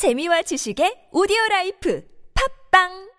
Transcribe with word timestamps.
재미와 0.00 0.40
지식의 0.48 1.12
오디오 1.12 1.36
라이프. 1.50 2.00
팝빵 2.32 3.09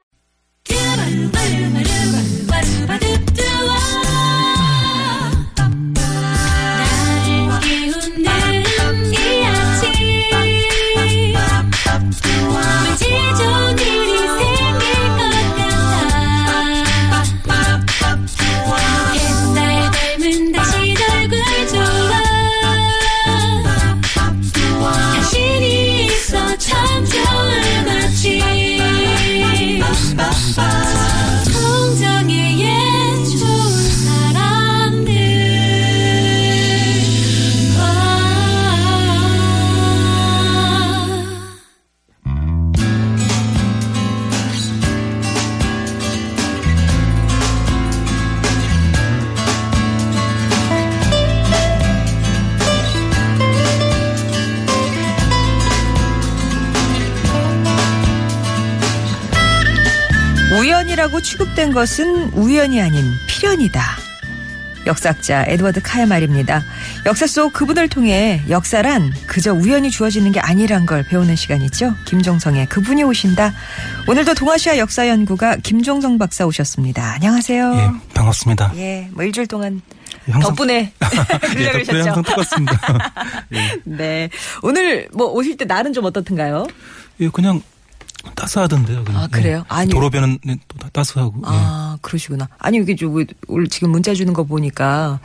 우연이라고 61.01 61.21
취급된 61.21 61.71
것은 61.71 62.29
우연이 62.33 62.79
아닌 62.79 63.03
필연이다. 63.27 63.81
역사학자 64.85 65.45
에드워드 65.47 65.81
카의 65.81 66.05
말입니다. 66.07 66.63
역사 67.07 67.25
속 67.27 67.53
그분을 67.53 67.87
통해 67.87 68.41
역사란 68.49 69.11
그저 69.27 69.51
우연히 69.53 69.89
주어지는 69.89 70.31
게 70.31 70.39
아니란 70.39 70.85
걸 70.85 71.03
배우는 71.03 71.35
시간이죠. 71.35 71.95
김종성의 72.05 72.67
그분이 72.67 73.03
오신다. 73.03 73.51
오늘도 74.07 74.33
동아시아 74.35 74.77
역사 74.77 75.07
연구가 75.07 75.57
김종성 75.57 76.17
박사 76.19 76.45
오셨습니다. 76.45 77.13
안녕하세요. 77.13 77.73
예, 77.75 78.13
반갑습니다. 78.13 78.73
예, 78.75 79.07
뭐 79.11 79.23
일주일 79.23 79.47
동안 79.47 79.81
항상- 80.29 80.41
덕분에 80.49 80.93
예, 81.57 81.71
그러려고 81.83 81.83
덕분에 81.85 82.01
항상. 82.05 82.23
똑같습니다. 82.23 83.13
예. 83.53 83.71
네. 83.85 84.29
오늘 84.61 85.07
뭐 85.13 85.27
오실 85.31 85.57
때 85.57 85.65
날은 85.65 85.93
좀 85.93 86.05
어떻든가요? 86.05 86.67
예, 87.21 87.29
그냥 87.29 87.61
따스하던데요. 88.35 89.03
그냥. 89.03 89.21
아, 89.23 89.27
그래요? 89.27 89.57
예. 89.59 89.63
아니. 89.67 89.89
도로변은 89.91 90.39
네, 90.43 90.55
또 90.67 90.77
다- 90.77 90.89
따스하고. 90.93 91.33
예. 91.37 91.41
아, 91.45 91.97
그러시구나. 92.01 92.47
아니, 92.59 92.77
이게 92.77 92.95
오늘 93.47 93.67
지금 93.69 93.89
문자 93.91 94.13
주는 94.13 94.33
거 94.33 94.43
보니까 94.43 95.19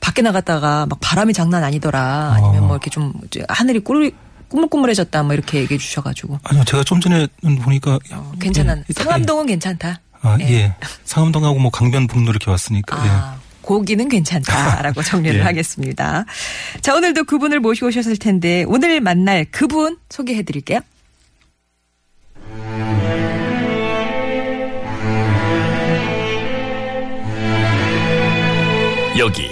밖에 0.00 0.22
나갔다가 0.22 0.86
막 0.86 0.98
바람이 1.00 1.32
장난 1.32 1.62
아니더라. 1.64 2.32
아니면 2.36 2.64
어. 2.64 2.66
뭐 2.66 2.76
이렇게 2.76 2.90
좀 2.90 3.12
하늘이 3.48 3.80
꿀, 3.80 4.12
꾸물꾸물해졌다. 4.48 5.22
뭐 5.22 5.34
이렇게 5.34 5.58
얘기해 5.60 5.78
주셔가지고. 5.78 6.40
아니요, 6.42 6.64
제가 6.64 6.82
좀 6.84 7.00
전에 7.00 7.26
보니까. 7.62 7.98
어, 8.12 8.32
괜찮아. 8.40 8.76
예, 8.78 8.84
상암동은 8.92 9.46
괜찮다. 9.46 10.00
아, 10.22 10.36
예. 10.40 10.50
예. 10.50 10.74
상암동하고 11.04 11.58
뭐 11.58 11.70
강변북로 11.70 12.30
이렇게 12.30 12.50
왔으니까. 12.50 12.96
아, 12.96 13.36
고기는 13.62 14.08
괜찮다라고 14.08 15.02
정리를 15.04 15.38
예. 15.38 15.42
하겠습니다. 15.44 16.24
자, 16.80 16.94
오늘도 16.96 17.24
그분을 17.24 17.60
모시고 17.60 17.86
오셨을 17.86 18.16
텐데 18.16 18.64
오늘 18.66 19.00
만날 19.00 19.44
그분 19.50 19.98
소개해 20.10 20.42
드릴게요. 20.42 20.80
여기 29.22 29.50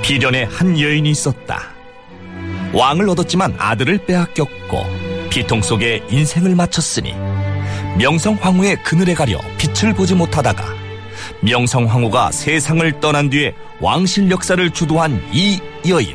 비련의 0.00 0.46
한 0.46 0.78
여인이 0.78 1.10
있었다. 1.10 1.70
왕을 2.72 3.08
얻었지만 3.08 3.52
아들을 3.58 4.06
빼앗겼고 4.06 4.86
비통 5.28 5.60
속에 5.60 6.04
인생을 6.08 6.54
마쳤으니 6.54 7.16
명성황후의 7.98 8.84
그늘에 8.84 9.14
가려 9.14 9.40
빛을 9.58 9.92
보지 9.94 10.14
못하다가 10.14 10.64
명성황후가 11.40 12.30
세상을 12.30 13.00
떠난 13.00 13.28
뒤에 13.28 13.54
왕실 13.80 14.30
역사를 14.30 14.70
주도한 14.70 15.20
이 15.32 15.60
여인 15.88 16.14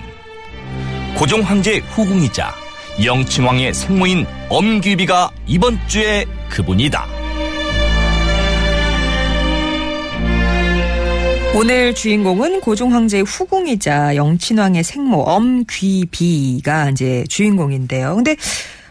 고종 1.16 1.42
황제의 1.42 1.82
후궁이자 1.82 2.56
영친왕의 3.04 3.74
생모인 3.74 4.26
엄귀비가 4.48 5.30
이번 5.46 5.78
주에 5.88 6.26
그분이다. 6.48 7.13
오늘 11.56 11.94
주인공은 11.94 12.62
고종 12.62 12.94
황제의 12.94 13.24
후궁이자 13.24 14.16
영친왕의 14.16 14.84
생모 14.84 15.22
엄귀비가 15.22 16.90
이제 16.90 17.24
주인공인데요. 17.30 18.16
근데 18.16 18.36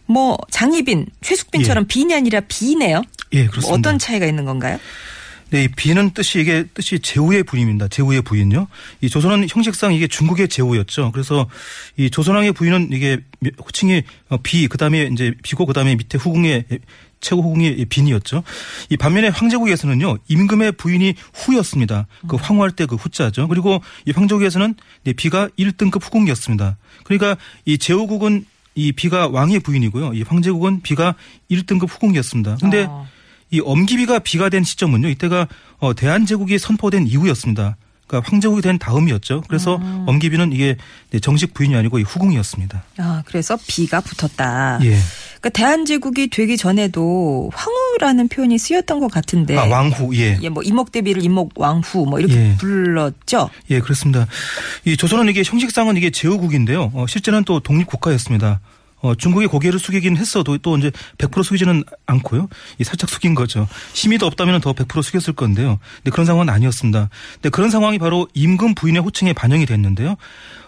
뭐 0.07 0.39
장희빈, 0.51 1.07
최숙빈처럼 1.23 1.87
빈이 1.87 2.15
아니라 2.15 2.41
비네요. 2.41 3.03
예, 3.33 3.43
뭐 3.43 3.51
그렇습니다. 3.51 3.75
어떤 3.75 3.99
차이가 3.99 4.27
있는 4.27 4.45
건가요? 4.45 4.79
네, 5.51 5.65
이 5.65 5.69
비는 5.69 6.13
뜻이 6.13 6.41
이게 6.41 6.65
뜻이 6.73 7.01
제후의 7.01 7.43
부인입니다. 7.43 7.89
제후의 7.89 8.23
부인요. 8.23 8.69
이 9.01 9.11
조선은 9.11 9.49
형식상 9.51 9.93
이게 9.93 10.07
중국의 10.07 10.49
제후였죠. 10.49 11.11
그래서 11.13 11.49
이 11.97 12.11
조선왕의 12.11 12.53
부인은 12.53 12.91
이게 12.93 13.19
호칭이 13.63 14.03
어, 14.29 14.39
비, 14.43 14.69
그 14.69 14.79
다음에 14.79 15.11
이제 15.13 15.35
비고 15.43 15.67
그 15.67 15.73
다음에 15.75 15.95
밑에 15.97 16.17
후궁의 16.17 16.65
최고 17.23 17.43
후궁이 17.43 17.87
빈이었죠. 17.87 18.43
이 18.91 18.97
반면에 18.99 19.29
황제국에서는요 19.29 20.19
임금의 20.29 20.73
부인이 20.73 21.15
후였습니다. 21.33 22.07
그 22.29 22.37
황후할 22.37 22.71
때 22.73 22.83
그 22.93 22.97
후자죠. 22.97 23.49
그리고 23.49 23.81
이 24.07 24.11
황제국에서는 24.11 24.75
네, 25.05 25.13
비가 25.15 25.49
1등급 25.59 26.03
후궁이었습니다. 26.05 26.77
그러니까 27.05 27.37
이 27.65 27.79
제후국은 27.79 28.45
이 28.75 28.93
비가 28.93 29.29
왕의 29.29 29.61
부인이고요. 29.61 30.13
이 30.15 30.23
황제국은 30.23 30.83
비가 30.83 31.15
1등급 31.51 31.89
후궁이었습니다. 31.89 32.57
근데 32.61 32.87
어. 32.89 33.07
이 33.51 33.61
엄기비가 33.61 34.19
비가 34.19 34.49
된 34.49 34.65
시점은요. 34.65 35.09
이때가 35.09 35.47
어, 35.79 35.95
대한제국이 35.95 36.59
선포된 36.59 37.07
이후였습니다. 37.07 37.77
그러니까 38.07 38.31
황제국이 38.31 38.61
된 38.63 38.79
다음이었죠. 38.79 39.43
그래서 39.49 39.77
음. 39.77 40.05
엄기비는 40.07 40.53
이게 40.53 40.77
네, 41.11 41.19
정식 41.19 41.55
부인이 41.55 41.75
아니고 41.75 41.99
이 41.99 42.03
후궁이었습니다. 42.03 42.85
아, 42.99 43.23
그래서 43.27 43.57
비가 43.67 44.01
붙었다. 44.01 44.81
예. 44.83 44.99
그러니까 45.43 45.51
대한제국이 45.51 46.29
되기 46.29 46.57
전에도 46.57 47.51
황후라는 47.53 48.29
표현이 48.29 48.59
쓰였던 48.59 49.01
것 49.01 49.11
같은데. 49.11 49.59
아 49.59 49.67
왕후 49.67 50.17
예. 50.17 50.39
예, 50.41 50.49
뭐 50.49 50.63
이목 50.63 50.93
대비를 50.93 51.23
이목 51.25 51.53
왕후 51.57 52.07
뭐 52.07 52.21
이렇게 52.21 52.37
예. 52.37 52.57
불렀죠. 52.59 53.51
예, 53.71 53.81
그렇습니다. 53.81 54.29
이 54.85 54.97
조선은 54.97 55.29
이게 55.29 55.43
형식상은 55.45 55.97
이게 55.97 56.11
제후국인데요. 56.11 56.93
어, 56.95 57.07
실제는 57.09 57.43
또 57.43 57.59
독립국가였습니다. 57.59 58.61
어, 59.01 59.17
중국이 59.17 59.49
고개를 59.49 59.81
숙이긴 59.81 60.17
했어도 60.17 60.59
또 60.59 60.79
이제 60.79 60.93
100% 61.19 61.43
숙이지는 61.43 61.83
않고요. 62.07 62.49
이 62.79 62.85
살짝 62.85 63.11
숙인 63.11 63.35
거죠. 63.35 63.67
심의도 63.95 64.27
없다면 64.27 64.61
더 64.61 64.73
100% 64.73 65.03
숙였을 65.03 65.33
건데요. 65.33 65.81
근데 65.97 66.13
그런 66.13 66.25
상황은 66.25 66.51
아니었습니다. 66.51 67.11
근데 67.35 67.49
그런 67.49 67.69
상황이 67.69 67.99
바로 67.99 68.29
임금 68.35 68.77
부인의 68.77 69.03
호칭에 69.03 69.33
반영이 69.33 69.67
됐는데요. 69.67 70.15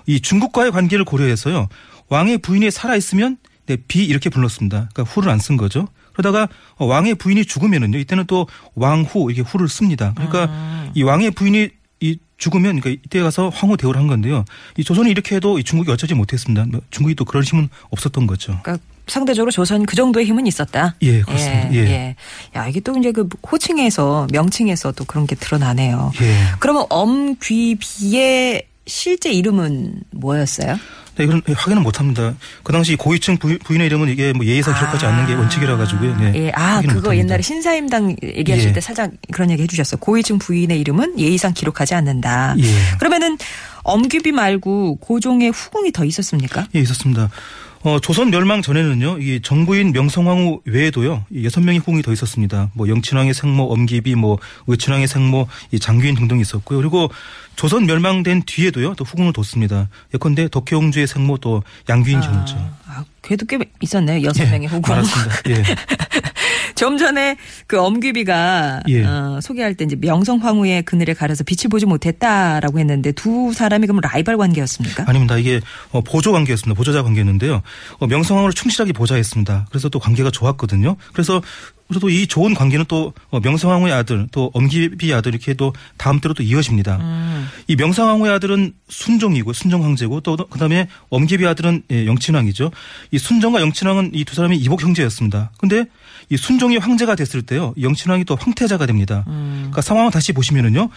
이 0.07 0.21
중국과의 0.21 0.73
관계를 0.73 1.05
고려해서요. 1.05 1.69
왕의 2.09 2.39
부인이 2.39 2.73
살아있으면 2.73 3.39
네, 3.67 3.77
비 3.89 4.05
이렇게 4.05 4.29
불렀습니다. 4.31 4.89
그러니까 4.93 5.03
후를 5.13 5.31
안 5.31 5.39
쓴 5.39 5.57
거죠. 5.57 5.89
그러다가 6.13 6.49
어, 6.77 6.87
왕의 6.87 7.17
부인이 7.17 7.45
죽으면은요. 7.45 7.99
이때는 7.99 8.25
또 8.27 8.47
왕후 8.75 9.31
이렇게 9.33 9.43
후를 9.49 9.69
씁니다. 9.69 10.13
그러니까 10.15 10.91
이 10.95 11.03
왕의 11.03 11.33
부인이 11.33 11.69
이 12.01 12.19
죽으면 12.37 12.81
그러니까 12.81 13.03
이때 13.05 13.21
가서 13.21 13.49
황후 13.49 13.77
대우를 13.77 13.99
한 14.01 14.07
건데요. 14.09 14.45
이 14.77 14.85
조선이 14.85 15.11
이렇게 15.11 15.37
해도 15.37 15.59
이 15.59 15.65
중국이 15.65 15.91
어쩌지 15.91 16.15
못했습니다. 16.15 16.67
뭐 16.71 16.81
중국이 16.91 17.15
또 17.15 17.25
그런 17.25 17.43
힘은 17.45 17.69
없었던 17.91 18.27
거죠. 18.27 18.59
그러니까 18.63 18.85
상대적으로 19.07 19.51
조선 19.51 19.85
그 19.87 19.97
정도의 19.97 20.27
힘은 20.27 20.47
있었다. 20.47 20.95
예, 21.03 21.21
그렇습니다. 21.23 21.73
예, 21.75 21.79
예. 21.79 21.85
예. 21.85 22.17
야, 22.57 22.67
이게 22.69 22.81
또 22.81 22.97
이제 22.99 23.13
그 23.13 23.29
호칭에서 23.51 24.29
명칭에서 24.33 24.93
또 24.93 25.05
그런 25.05 25.27
게 25.27 25.35
드러나네요. 25.37 26.13
예. 26.21 26.37
그러면 26.59 26.87
엄귀비의 26.91 28.67
실제 28.87 29.33
이름은 29.33 30.03
뭐였어요? 30.11 30.79
네, 31.17 31.25
이건 31.25 31.43
확인은 31.47 31.83
못합니다. 31.83 32.35
그 32.63 32.73
당시 32.73 32.97
고위층 32.97 33.37
부- 33.37 33.59
부인의 33.59 33.87
이름은 33.87 34.09
이게 34.09 34.33
뭐 34.33 34.45
예의상 34.45 34.75
기록하지 34.75 35.07
않는 35.07 35.27
게 35.27 35.35
원칙이라 35.35 35.77
가지고요. 35.77 36.17
네, 36.19 36.33
예, 36.35 36.53
아, 36.55 36.81
그거 36.81 36.95
못합니다. 36.95 37.17
옛날에 37.17 37.43
신사임당 37.43 38.17
얘기하실 38.23 38.71
예. 38.71 38.73
때 38.73 38.81
살짝 38.81 39.11
그런 39.33 39.51
얘기 39.51 39.63
해주셨어요. 39.63 39.99
고위층 40.01 40.39
부인의 40.39 40.81
이름은 40.81 41.19
예의상 41.21 41.53
기록하지 41.55 41.95
않는다. 41.95 42.57
예. 42.59 42.65
그러면은 42.99 43.39
엄귀비 43.85 44.33
말고 44.33 44.97
고종의 44.97 45.51
후궁이 45.51 45.93
더 45.93 46.05
있었습니까? 46.05 46.67
예, 46.75 46.81
있었습니다. 46.81 47.31
어, 47.85 47.99
조선 48.01 48.31
멸망 48.31 48.63
전에는요, 48.63 49.19
이 49.19 49.41
정부인 49.43 49.93
명성황후 49.93 50.63
외에도요, 50.65 51.27
이 51.31 51.45
여섯 51.45 51.61
명의 51.61 51.81
후궁이 51.81 52.01
더 52.01 52.15
있었습니다. 52.15 52.71
뭐 52.73 52.89
영친왕의 52.89 53.35
생모, 53.35 53.65
엄기비, 53.65 54.15
뭐 54.15 54.39
의친왕의 54.67 55.07
생모, 55.07 55.47
이 55.71 55.79
장귀인 55.79 56.15
등등 56.15 56.41
있었고요. 56.41 56.79
그리고 56.79 57.11
조선 57.57 57.85
멸망된 57.85 58.45
뒤에도요, 58.47 58.95
또 58.95 59.05
후궁을 59.05 59.35
뒀습니다. 59.35 59.91
예컨대 60.15 60.49
덕혜옹주의 60.49 61.07
생모 61.07 61.37
또 61.39 61.63
양귀인 61.91 62.23
경우죠. 62.23 62.57
아, 62.87 63.05
그래도 63.21 63.45
꽤 63.45 63.59
있었네요. 63.83 64.25
여섯 64.27 64.45
예, 64.45 64.51
명의 64.51 64.67
후궁. 64.67 64.95
많았습니다. 64.95 65.35
예. 65.51 65.63
좀 66.75 66.99
전에 66.99 67.37
그 67.67 67.81
엄귀비가 67.81 68.83
예. 68.89 69.05
어, 69.05 69.41
소개할 69.43 69.75
때 69.75 69.85
이제 69.85 69.97
명성 69.97 70.39
황후의 70.39 70.83
그늘에 70.83 71.15
가려서 71.15 71.45
빛을 71.45 71.69
보지 71.71 71.87
못했다라고 71.87 72.79
했는데 72.79 73.13
두 73.13 73.53
사람이 73.53 73.87
그럼 73.87 74.01
라이벌 74.03 74.37
관계였습니까? 74.37 75.05
아닙니다. 75.07 75.37
이게 75.39 75.61
어, 75.91 76.01
보조 76.01 76.33
관계였습니다. 76.33 76.77
보조자 76.77 77.03
관계였는데요. 77.03 77.63
어, 77.99 78.07
명성 78.07 78.37
황후를 78.39 78.53
충실하게 78.55 78.93
보좌했습니다. 78.93 79.67
그래서 79.71 79.89
또 79.89 79.99
관계가 79.99 80.31
좋았거든요. 80.31 80.97
그래서 81.13 81.41
그래도 81.89 82.09
이 82.09 82.27
좋은 82.27 82.55
관계는 82.55 82.87
또 82.89 83.13
어, 83.31 83.41
명성황후의 83.41 83.93
아들 83.93 84.27
또 84.33 84.51
엄기비의 84.55 85.13
아들 85.13 85.35
이렇게 85.35 85.53
또 85.53 85.75
다음 85.99 86.19
때로 86.19 86.33
또 86.33 86.43
이어집니다. 86.43 86.97
음. 86.97 87.47
이 87.69 87.77
명성황후의 87.77 88.33
아들은 88.33 88.73
순종이고 88.89 89.53
순종 89.53 89.85
황제고 89.85 90.21
또 90.23 90.37
그다음에 90.37 90.89
엄기비 91.11 91.47
아들은 91.47 91.83
예, 91.91 92.07
영친왕이죠. 92.07 92.71
이 93.11 93.19
순종과 93.19 93.61
영친왕은 93.61 94.13
이 94.15 94.25
두 94.25 94.35
사람이 94.35 94.57
이복 94.57 94.83
형제였습니다. 94.83 95.51
근데 95.59 95.85
이 96.31 96.37
순종이 96.37 96.77
황제가 96.77 97.15
됐을 97.15 97.43
때요. 97.43 97.75
영친왕이 97.81 98.25
또 98.25 98.37
황태자가 98.37 98.87
됩니다. 98.87 99.25
그러니까 99.27 99.81
상황을 99.81 100.11
다시 100.11 100.33
보시면은요. 100.33 100.89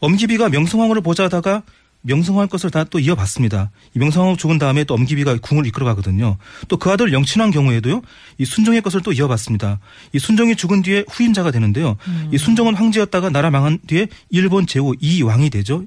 엄기비가 0.00 0.48
명성황후를 0.50 1.02
보좌하다가 1.02 1.62
명성황후 2.06 2.48
것을 2.48 2.70
다 2.70 2.84
또 2.84 2.98
이어받습니다. 2.98 3.70
이 3.96 3.98
명성황후 3.98 4.36
죽은 4.36 4.58
다음에 4.58 4.84
또 4.84 4.92
엄기비가 4.94 5.38
궁을 5.40 5.64
이끌어가거든요. 5.66 6.36
또 6.68 6.76
그 6.76 6.90
아들 6.90 7.14
영친왕 7.14 7.50
경우에도요. 7.50 8.02
이 8.36 8.44
순종의 8.44 8.82
것을 8.82 9.00
또 9.00 9.12
이어받습니다. 9.12 9.80
이 10.12 10.18
순종이 10.18 10.54
죽은 10.54 10.82
뒤에 10.82 11.04
후임자가 11.08 11.50
되는데요. 11.50 11.96
이 12.30 12.36
순종은 12.36 12.74
황제였다가 12.74 13.30
나라 13.30 13.50
망한 13.50 13.78
뒤에 13.86 14.08
일본 14.28 14.66
제5 14.66 14.96
이왕이 15.00 15.48
되죠. 15.48 15.84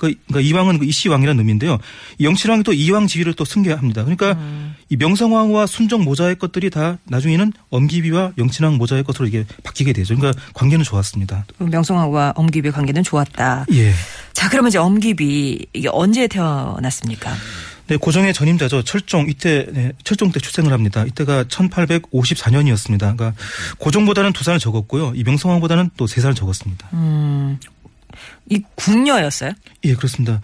그- 0.00 0.14
그러니까 0.26 0.40
이왕은 0.40 0.78
그 0.78 0.84
이씨 0.86 1.08
왕이라는 1.08 1.38
의미인데요. 1.38 1.78
이 2.18 2.24
영친왕이 2.24 2.62
또 2.64 2.72
이왕 2.72 3.06
지위를 3.06 3.34
또 3.34 3.44
승계합니다. 3.44 4.02
그러니까 4.04 4.36
이 4.88 4.96
명성황후와 4.96 5.66
순종 5.66 6.02
모자의 6.04 6.36
것들이 6.36 6.70
다 6.70 6.98
나중에는 7.04 7.52
엄기비와 7.70 8.32
영친왕 8.38 8.76
모자의 8.78 9.04
것으로 9.04 9.26
이게 9.28 9.44
바뀌게 9.62 9.92
되죠. 9.92 10.16
그러니까 10.16 10.40
관계는 10.54 10.84
좋았습니다. 10.84 11.44
명성황후와 11.58 12.32
엄귀비 12.34 12.70
관계는 12.72 13.02
좋았다. 13.04 13.66
예. 13.72 13.92
자, 14.32 14.48
그러면 14.48 14.70
이제 14.70 14.78
엄귀비 14.78 15.66
이게 15.74 15.88
언제 15.92 16.26
태어났습니까? 16.26 17.30
네, 17.88 17.96
고종의 17.96 18.32
전임자죠. 18.32 18.82
철종 18.84 19.26
이때 19.28 19.66
네, 19.72 19.92
철종 20.04 20.30
때 20.30 20.38
출생을 20.38 20.72
합니다. 20.72 21.04
이때가 21.04 21.44
1854년이었습니다. 21.44 22.98
그러니까 23.16 23.32
고종보다는 23.78 24.32
두 24.32 24.44
살 24.44 24.58
적었고요. 24.58 25.12
이 25.14 25.22
명성황보다는 25.24 25.90
또 25.96 26.06
세 26.06 26.22
살 26.22 26.34
적었습니다. 26.34 26.88
음, 26.94 27.58
이 28.48 28.62
궁녀였어요? 28.74 29.52
예, 29.84 29.94
그렇습니다. 29.94 30.40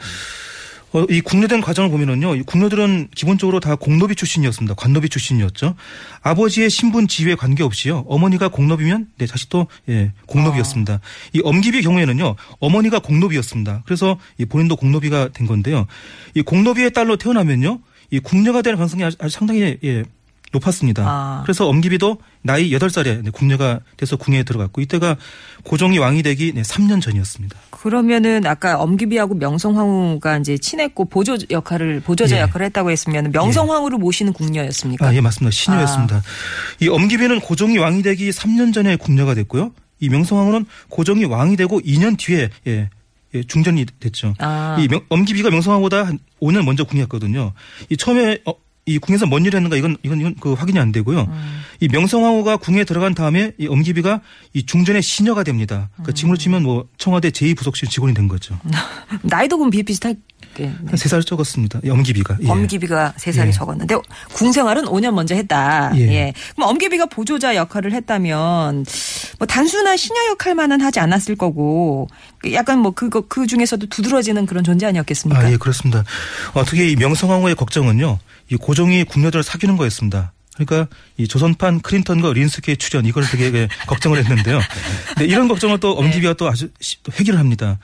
어, 0.93 1.05
이 1.11 1.20
국내된 1.20 1.61
과정을 1.61 1.90
보면은요, 1.90 2.37
이 2.37 2.43
국녀들은 2.43 3.08
기본적으로 3.14 3.61
다 3.61 3.75
공노비 3.75 4.14
출신이었습니다. 4.14 4.75
관노비 4.76 5.08
출신이었죠. 5.08 5.75
아버지의 6.23 6.70
신분 6.70 7.06
지위에 7.08 7.34
관계없이요, 7.34 8.06
어머니가 8.08 8.49
공노비면 8.49 9.08
네 9.19 9.26
자식도 9.26 9.67
예 9.90 10.12
공노비였습니다. 10.26 11.00
이 11.34 11.40
엄기비 11.44 11.82
경우에는요, 11.82 12.37
어머니가 12.61 13.00
공노비였습니다. 13.00 13.82
그래서 13.84 14.19
이 14.38 14.46
본인도 14.46 14.76
공노비가 14.76 15.28
된 15.34 15.46
건데요. 15.46 15.87
이 16.34 16.43
공노비의 16.43 16.93
딸로 16.93 17.17
태어나면요, 17.17 17.81
이 18.11 18.20
궁녀가 18.20 18.62
될 18.62 18.76
가능성이 18.76 19.05
아주, 19.05 19.17
아주 19.20 19.37
상당히 19.37 19.78
예 19.84 20.05
높았습니다. 20.52 21.05
아. 21.06 21.43
그래서 21.44 21.69
엄기비도 21.69 22.19
나이 22.47 22.71
8살에 22.71 23.31
궁녀가 23.33 23.81
돼서 23.97 24.17
궁에 24.17 24.43
들어갔고 24.45 24.81
이때가 24.81 25.17
고종이 25.65 25.99
왕이 25.99 26.23
되기 26.23 26.53
네, 26.55 26.63
3년 26.63 27.03
전이었습니다. 27.03 27.57
그러면은 27.71 28.47
아까 28.47 28.79
엄기비하고 28.79 29.35
명성황후가 29.35 30.39
이제 30.39 30.57
친했고 30.57 31.07
보조 31.07 31.37
역할을 31.51 32.01
보조자 32.01 32.37
예. 32.37 32.41
역할을 32.43 32.67
했다고 32.67 32.91
했으면 32.91 33.31
명성황후를 33.33 33.99
모시는 33.99 34.33
궁녀였습니까? 34.33 35.07
아, 35.09 35.15
예, 35.15 35.21
맞습니다. 35.21 35.51
시녀였습니다. 35.51 36.23
이 36.81 36.89
엄기비는 36.89 37.41
고종이 37.41 37.79
왕이 37.79 38.03
되기 38.03 38.31
3년 38.31 38.73
전에 38.73 38.97
궁녀가 38.97 39.35
됐고요. 39.35 39.73
이 40.01 40.09
명성황후는 40.09 40.67
고종이 40.89 41.25
왕이 41.25 41.57
되고 41.57 41.81
2년 41.81 42.17
뒤에 42.19 42.51
예, 42.69 42.89
예, 43.35 43.43
중전이 43.43 43.87
됐죠. 43.99 44.35
아. 44.39 44.77
이 44.79 44.89
명- 44.89 45.03
엄기비가 45.09 45.51
명성황후보다 45.51 46.05
한 46.07 46.19
5년 46.41 46.65
먼저 46.65 46.85
궁이었거든요. 46.85 47.53
이 47.91 47.97
처음에 47.97 48.39
어, 48.47 48.53
이 48.88 48.99
궁에서 48.99 49.27
뭔 49.27 49.44
일을 49.44 49.56
했는가 49.56 49.77
이건 49.77 49.97
이건 50.05 50.21
이건 50.21 50.35
그 50.38 50.53
확인이 50.53 50.79
안 50.79 50.93
되고요. 50.93 51.23
음. 51.23 51.61
이 51.81 51.88
명성황후가 51.88 52.59
궁에 52.59 52.85
들어간 52.85 53.15
다음에 53.15 53.50
이 53.59 53.67
엄기비가 53.67 54.21
이 54.55 54.65
중전의 54.65 55.03
시녀가 55.03 55.43
됩니다. 55.43 55.91
음. 55.91 56.03
그러니까 56.05 56.12
지금으로 56.12 56.38
치면 56.38 56.62
뭐 56.62 56.88
청와대 56.97 57.31
제2부속실 57.31 57.91
직원이 57.91 58.15
된 58.15 58.29
거죠. 58.29 58.59
나이도 59.23 59.59
그럼 59.59 59.71
비슷비슷하 59.71 60.15
게. 60.56 60.64
네. 60.64 60.75
한세살 60.88 61.23
적었습니다. 61.23 61.81
이 61.85 61.91
엄기비가. 61.91 62.38
예. 62.43 62.49
엄기비가 62.49 63.14
세 63.17 63.31
살이 63.31 63.49
예. 63.49 63.53
적었는데 63.53 63.97
궁생활은 64.32 64.85
5년 64.85 65.12
먼저 65.12 65.35
했다. 65.35 65.93
예. 65.97 66.00
예. 66.00 66.32
그럼 66.55 66.70
엄기비가 66.70 67.06
보조자 67.06 67.55
역할을 67.55 67.93
했다면 67.93 68.87
뭐 69.38 69.47
단순한 69.47 69.97
시녀 69.97 70.26
역할만은 70.31 70.81
하지 70.81 71.00
않았을 71.00 71.37
거고 71.37 72.08
약간 72.53 72.79
뭐 72.79 72.93
그거 72.93 73.23
그 73.29 73.47
중에서도 73.47 73.87
두드러지는 73.88 74.47
그런 74.47 74.64
존재 74.64 74.87
아니었겠습니까? 74.87 75.41
아, 75.41 75.53
예, 75.53 75.56
그렇습니다. 75.56 76.05
어, 76.55 76.64
특히 76.64 76.93
이 76.93 76.97
명성황후의 76.97 77.55
걱정은요, 77.55 78.19
이 78.50 78.56
고종이 78.56 79.05
궁녀들을 79.05 79.43
사귀는 79.43 79.76
거였습니다. 79.76 80.32
그러니까 80.56 80.88
이 81.17 81.29
조선판 81.29 81.81
크린턴과 81.81 82.32
린스키의 82.32 82.79
출연 82.79 83.05
이걸 83.06 83.25
되게 83.25 83.56
예, 83.56 83.69
걱정을 83.87 84.19
했는데요. 84.19 84.61
근데 85.08 85.26
이런 85.26 85.49
걱정을 85.49 85.79
또 85.79 85.93
엄귀비가 85.93 86.35
또 86.35 86.49
아주 86.49 86.69
회귀를 87.12 87.38
합니다. 87.38 87.79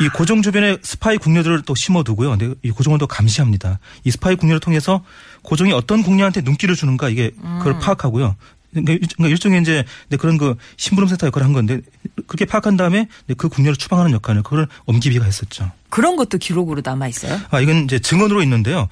이 0.00 0.08
고종 0.08 0.42
주변에 0.42 0.76
스파이 0.82 1.16
궁녀들을 1.18 1.62
또 1.62 1.74
심어두고요. 1.74 2.36
근데 2.36 2.54
이 2.62 2.70
고종을 2.70 2.98
또 2.98 3.06
감시합니다. 3.06 3.78
이 4.04 4.10
스파이 4.10 4.36
궁녀를 4.36 4.60
통해서 4.60 5.04
고종이 5.42 5.72
어떤 5.72 6.02
궁녀한테 6.02 6.42
눈길을 6.42 6.74
주는가 6.76 7.08
이게 7.08 7.30
그걸 7.58 7.78
파악하고요. 7.78 8.36
그러니까 8.72 8.92
일- 8.94 9.00
그러니까 9.00 9.28
일종의 9.28 9.60
이제 9.60 9.84
네, 10.08 10.16
그런 10.16 10.38
그 10.38 10.56
심부름 10.76 11.08
센터 11.08 11.26
역할을 11.26 11.44
한 11.46 11.52
건데 11.52 11.80
그렇게 12.26 12.44
파악한 12.46 12.76
다음에 12.76 13.06
네, 13.26 13.34
그 13.36 13.48
궁녀를 13.48 13.76
추방하는 13.76 14.12
역할을 14.12 14.42
그걸 14.42 14.66
엄귀비가 14.86 15.24
했었죠. 15.24 15.70
그런 15.90 16.16
것도 16.16 16.38
기록으로 16.38 16.80
남아 16.82 17.06
있어요. 17.08 17.38
아, 17.50 17.60
이건 17.60 17.84
이제 17.84 17.98
증언으로 17.98 18.42
있는데요. 18.42 18.88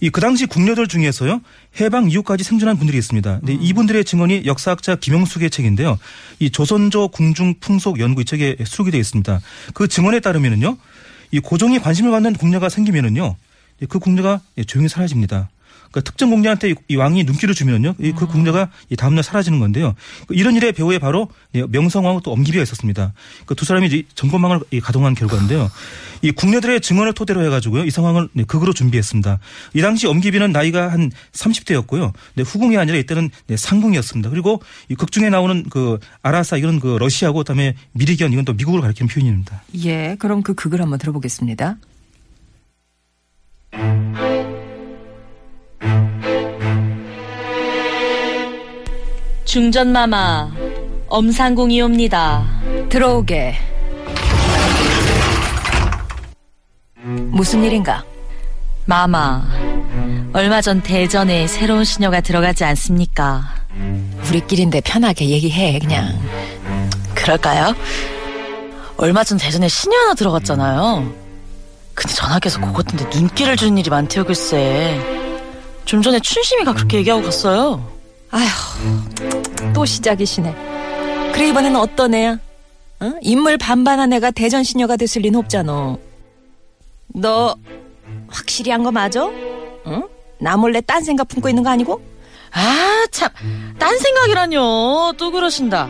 이 0.00 0.10
그 0.10 0.20
당시 0.20 0.44
궁녀들 0.46 0.86
중에서요. 0.88 1.40
해방 1.80 2.10
이후까지 2.10 2.44
생존한 2.44 2.76
분들이 2.76 2.98
있습니다. 2.98 3.38
근데 3.40 3.54
이분들의 3.54 4.04
증언이 4.04 4.42
역사학자 4.44 4.96
김영숙의 4.96 5.48
책인데요. 5.48 5.98
이 6.38 6.50
조선조 6.50 7.08
궁중 7.08 7.54
풍속 7.60 7.98
연구 8.00 8.20
이 8.20 8.24
책에 8.26 8.56
수록이 8.66 8.90
되어 8.90 9.00
있습니다. 9.00 9.40
그 9.72 9.88
증언에 9.88 10.20
따르면은요. 10.20 10.76
이 11.30 11.40
고종이 11.40 11.78
관심을 11.78 12.10
받는 12.10 12.34
궁녀가 12.34 12.68
생기면은요. 12.68 13.36
그 13.88 13.98
궁녀가 13.98 14.40
조용히 14.66 14.88
사라집니다. 14.88 15.48
그러니까 15.94 16.10
특정 16.10 16.30
궁녀한테 16.30 16.70
이- 16.70 16.74
이 16.88 16.96
왕이 16.96 17.22
눈길을 17.22 17.54
주면은요. 17.54 17.94
이그 18.00 18.26
궁녀가 18.26 18.68
이 18.90 18.96
다음날 18.96 19.22
사라지는 19.22 19.60
건데요. 19.60 19.94
이런 20.30 20.56
일의 20.56 20.72
배후에 20.72 20.98
바로 20.98 21.28
예, 21.54 21.62
명성황후 21.68 22.20
또 22.24 22.32
엄기비가 22.32 22.62
있었습니다. 22.64 23.12
그 23.46 23.54
두 23.54 23.64
사람이 23.64 23.86
이제 23.86 24.02
전권망을 24.16 24.58
이 24.72 24.80
가동한 24.80 25.14
결과인데요. 25.14 25.70
이 26.22 26.32
궁녀들의 26.32 26.80
증언을 26.80 27.12
토대로 27.12 27.44
해가지고요. 27.44 27.84
이 27.84 27.90
상황을 27.90 28.28
네, 28.32 28.42
극으로 28.42 28.72
준비했습니다. 28.72 29.38
이 29.74 29.80
당시 29.82 30.08
엄기비는 30.08 30.50
나이가 30.50 30.90
한 30.90 31.12
30대였고요. 31.32 32.12
네, 32.34 32.42
후궁이 32.42 32.76
아니라 32.76 32.98
이때는 32.98 33.30
네, 33.46 33.56
상궁이었습니다. 33.56 34.30
그리고 34.30 34.60
이 34.88 34.94
극 34.96 35.12
중에 35.12 35.28
나오는 35.30 35.64
그 35.70 35.98
아라사 36.22 36.56
이건 36.56 36.80
그 36.80 36.96
러시아고 36.98 37.38
그다음에 37.38 37.74
미리견 37.92 38.32
이건 38.32 38.44
또 38.44 38.52
미국을 38.54 38.80
가리키는 38.80 39.08
표현입니다. 39.08 39.62
예, 39.84 40.16
그럼 40.18 40.42
그 40.42 40.54
극을 40.54 40.80
한번 40.80 40.98
들어보겠습니다. 40.98 41.76
중전마마 49.54 50.50
엄상궁이옵니다. 51.06 52.44
들어오게. 52.88 53.54
무슨 57.30 57.62
일인가? 57.62 58.02
마마 58.84 59.44
얼마 60.32 60.60
전 60.60 60.82
대전에 60.82 61.46
새로운 61.46 61.84
시녀가 61.84 62.20
들어가지 62.20 62.64
않습니까? 62.64 63.44
우리끼리인데 64.28 64.80
편하게 64.80 65.28
얘기해, 65.28 65.78
그냥. 65.78 66.20
그럴까요? 67.14 67.76
얼마 68.96 69.22
전 69.22 69.38
대전에 69.38 69.68
신녀 69.68 69.96
하나 69.98 70.14
들어갔잖아요. 70.14 71.14
근데 71.94 72.12
그거 72.54 72.72
같은데 72.72 73.04
눈길을 73.16 73.56
주는 73.56 73.78
일이 73.78 73.88
많대요 73.88 74.24
글쎄. 74.24 74.98
좀 75.84 76.02
전에 76.02 76.18
춘심이가 76.18 76.72
그렇게 76.72 76.96
얘기하고 76.96 77.22
갔어요. 77.22 77.94
아휴, 78.34 79.43
또 79.74 79.84
시작이시네. 79.84 80.52
그래, 81.32 81.48
이번에는 81.48 81.76
어떤 81.80 82.14
애야? 82.14 82.38
어? 83.00 83.12
인물 83.22 83.58
반반한 83.58 84.12
애가 84.12 84.30
대전 84.30 84.62
시녀가 84.62 84.96
됐을 84.96 85.22
리는 85.22 85.38
없잖아. 85.38 85.96
너, 87.08 87.56
확실히 88.28 88.70
한 88.70 88.82
거 88.84 88.90
맞아? 88.92 89.24
응? 89.86 90.08
나 90.38 90.56
몰래 90.56 90.80
딴 90.80 91.02
생각 91.02 91.28
품고 91.28 91.48
있는 91.48 91.62
거 91.62 91.70
아니고? 91.70 92.00
아, 92.52 93.04
참. 93.10 93.28
딴 93.78 93.98
생각이라뇨. 93.98 95.12
또 95.18 95.30
그러신다. 95.32 95.88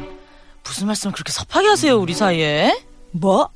무슨 0.64 0.86
말씀을 0.86 1.12
그렇게 1.12 1.30
섭하게 1.32 1.68
하세요, 1.68 1.96
우리 1.98 2.14
사이에? 2.14 2.80
뭐? 3.10 3.48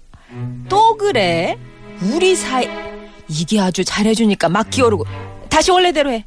또 0.68 0.96
그래? 0.96 1.56
우리 2.02 2.36
사이 2.36 2.68
이게 3.28 3.58
아주 3.60 3.82
잘해주니까 3.82 4.50
막 4.50 4.68
기어오르고 4.68 5.04
다시 5.48 5.70
원래대로 5.70 6.10
해. 6.12 6.26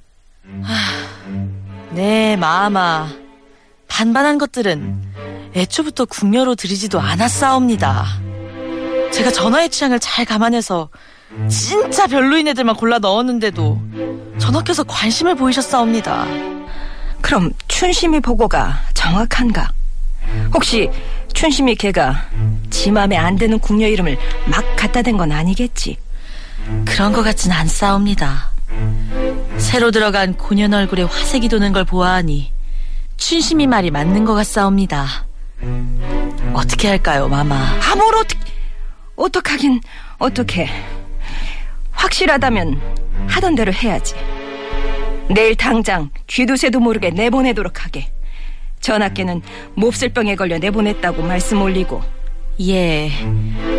네, 1.91 2.36
마마. 2.36 3.08
반반한 3.96 4.38
것들은 4.38 5.02
애초부터 5.54 6.06
궁녀로 6.06 6.56
들이지도 6.56 7.02
않았사옵니다. 7.02 8.06
제가 9.12 9.32
전화의 9.32 9.70
취향을 9.70 10.00
잘 10.00 10.24
감안해서 10.24 10.90
진짜 11.50 12.08
별로인 12.08 12.48
애들만 12.48 12.78
골라 12.78 13.00
넣었는데도 13.00 13.82
전하께서 14.40 14.86
관심을 14.86 15.36
보이셨사옵니다. 15.36 16.26
그럼 17.22 17.52
춘심이 17.68 18.22
보고가 18.22 18.80
정확한가? 18.94 19.70
혹시 20.54 20.90
춘심이 21.34 21.76
걔가 21.76 22.30
지 22.70 22.92
맘에 22.92 23.18
안 23.18 23.36
드는 23.36 23.60
궁녀 23.60 23.88
이름을 23.88 24.18
막 24.46 24.64
갖다 24.78 25.02
댄 25.02 25.18
건 25.18 25.34
아니겠지? 25.34 25.98
그런 26.86 27.12
것 27.12 27.24
같진 27.24 27.52
않사옵니다. 27.52 28.52
새로 29.58 29.92
들어간 29.92 30.38
고년 30.38 30.74
얼굴에 30.74 31.04
화색이 31.04 31.50
도는 31.50 31.74
걸 31.74 31.84
보아하니 31.84 32.52
춘심이 33.25 33.68
말이 33.68 33.92
맞는 33.92 34.25
것 34.25 34.34
같사옵니다. 34.34 35.06
어떻게 36.54 36.88
할까요, 36.88 37.28
마마? 37.28 37.56
아 37.56 37.96
뭘 37.96 38.16
어떻게 38.16 38.40
어떡하긴 39.16 39.80
어떡해 40.18 40.68
확실하다면 41.92 42.82
하던 43.28 43.54
대로 43.54 43.72
해야지 43.72 44.16
내일 45.30 45.56
당장 45.56 46.10
쥐도 46.25 46.56
새도 46.56 46.80
모르게 46.80 47.12
내보내도록 47.12 47.86
하게 47.86 48.12
전학계는 48.80 49.44
몹쓸병에 49.75 50.36
걸려 50.36 50.58
내보냈다고 50.58 51.22
말씀 51.22 51.62
올리고 51.62 52.01
예, 52.68 53.12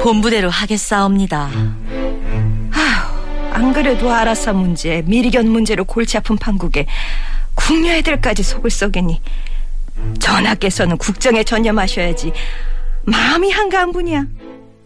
본부대로 0.03 0.51
하겠사옵니다. 0.51 1.51
안 3.55 3.73
그래도 3.75 4.11
아라사 4.11 4.53
문제 4.55 5.03
미리견 5.07 5.47
문제로 5.49 5.85
골치 5.85 6.17
아픈 6.17 6.37
판국에 6.37 6.87
궁녀 7.67 7.93
애들까지 7.93 8.43
속을 8.43 8.71
썩이니 8.71 9.21
전하께서는 10.19 10.97
국정에 10.99 11.45
전념하셔야지 11.45 12.33
마음이 13.05 13.51
한가한 13.51 13.93
분이야 13.93 14.25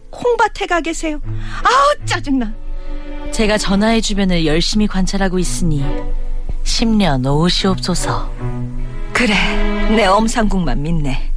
콩밭에 0.09 0.65
가 0.67 0.81
계세요 0.81 1.19
아우 1.63 2.05
짜증나 2.05 2.53
제가 3.31 3.57
전하의 3.57 4.01
주변을 4.01 4.45
열심히 4.45 4.87
관찰하고 4.87 5.37
있으니 5.37 5.83
10년 6.63 7.25
오시옵소서. 7.25 8.31
그래 9.13 9.33
내 9.95 10.05
엄상국만 10.05 10.81
믿네 10.81 11.01
네. 11.09 11.31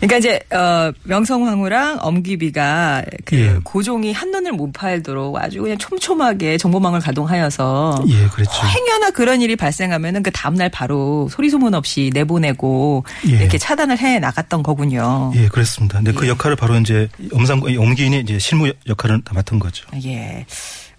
그러니까 0.00 0.18
이제 0.18 0.40
어 0.54 0.92
명성황후랑 1.04 1.98
엄귀비가 2.02 3.04
그 3.24 3.36
예. 3.36 3.58
고종이 3.64 4.12
한눈을 4.12 4.52
못 4.52 4.72
팔도록 4.72 5.36
아주 5.36 5.62
그냥 5.62 5.78
촘촘하게 5.78 6.58
정보망을 6.58 7.00
가동하여서 7.00 8.04
예, 8.08 8.26
그렇죠. 8.28 8.66
행여나 8.66 9.10
그런 9.10 9.40
일이 9.40 9.56
발생하면은 9.56 10.22
그 10.22 10.30
다음 10.30 10.54
날 10.54 10.68
바로 10.68 11.28
소리 11.30 11.48
소문 11.48 11.74
없이 11.74 12.10
내보내고 12.12 13.04
예. 13.28 13.36
이렇게 13.36 13.58
차단을 13.58 13.98
해 13.98 14.18
나갔던 14.18 14.62
거군요. 14.62 15.32
예, 15.34 15.48
그렇습니다. 15.48 15.98
근데 15.98 16.12
그 16.12 16.28
역할을 16.28 16.56
바로 16.56 16.76
이제 16.76 17.08
엄상 17.32 17.60
엄기인이 17.62 18.20
이제 18.20 18.38
실무 18.38 18.70
역할을 18.86 19.22
다 19.22 19.32
맡은 19.34 19.58
거죠. 19.58 19.86
예. 20.04 20.44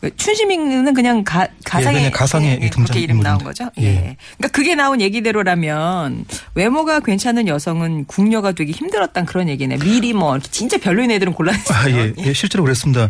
그 0.02 0.16
춘심이는 0.16 0.94
그냥 0.94 1.24
가, 1.24 1.48
가상의 1.66 2.06
예, 2.06 2.10
가상의 2.10 2.50
예, 2.50 2.54
예, 2.66 2.70
등장 2.70 2.86
그렇게 2.86 3.00
이름 3.02 3.20
나온. 3.20 3.40
거죠. 3.44 3.70
예. 3.80 3.84
예. 3.84 4.18
그러니까 4.38 4.48
그게 4.54 4.76
나온 4.76 5.02
얘기대로라면 5.02 6.26
외모가 6.56 7.00
괜찮은 7.00 7.48
여성은 7.48 8.06
궁녀가 8.06 8.52
되기 8.52 8.72
힘들었단 8.72 9.26
그런 9.26 9.50
얘기네. 9.50 9.78
미리 9.80 10.14
뭐 10.14 10.40
진짜 10.40 10.78
별로인 10.78 11.12
애들은 11.12 11.34
골라냈어요. 11.34 11.78
아, 11.78 11.90
예, 11.90 12.14
예, 12.18 12.34
실제로 12.34 12.64
그랬습니다. 12.64 13.10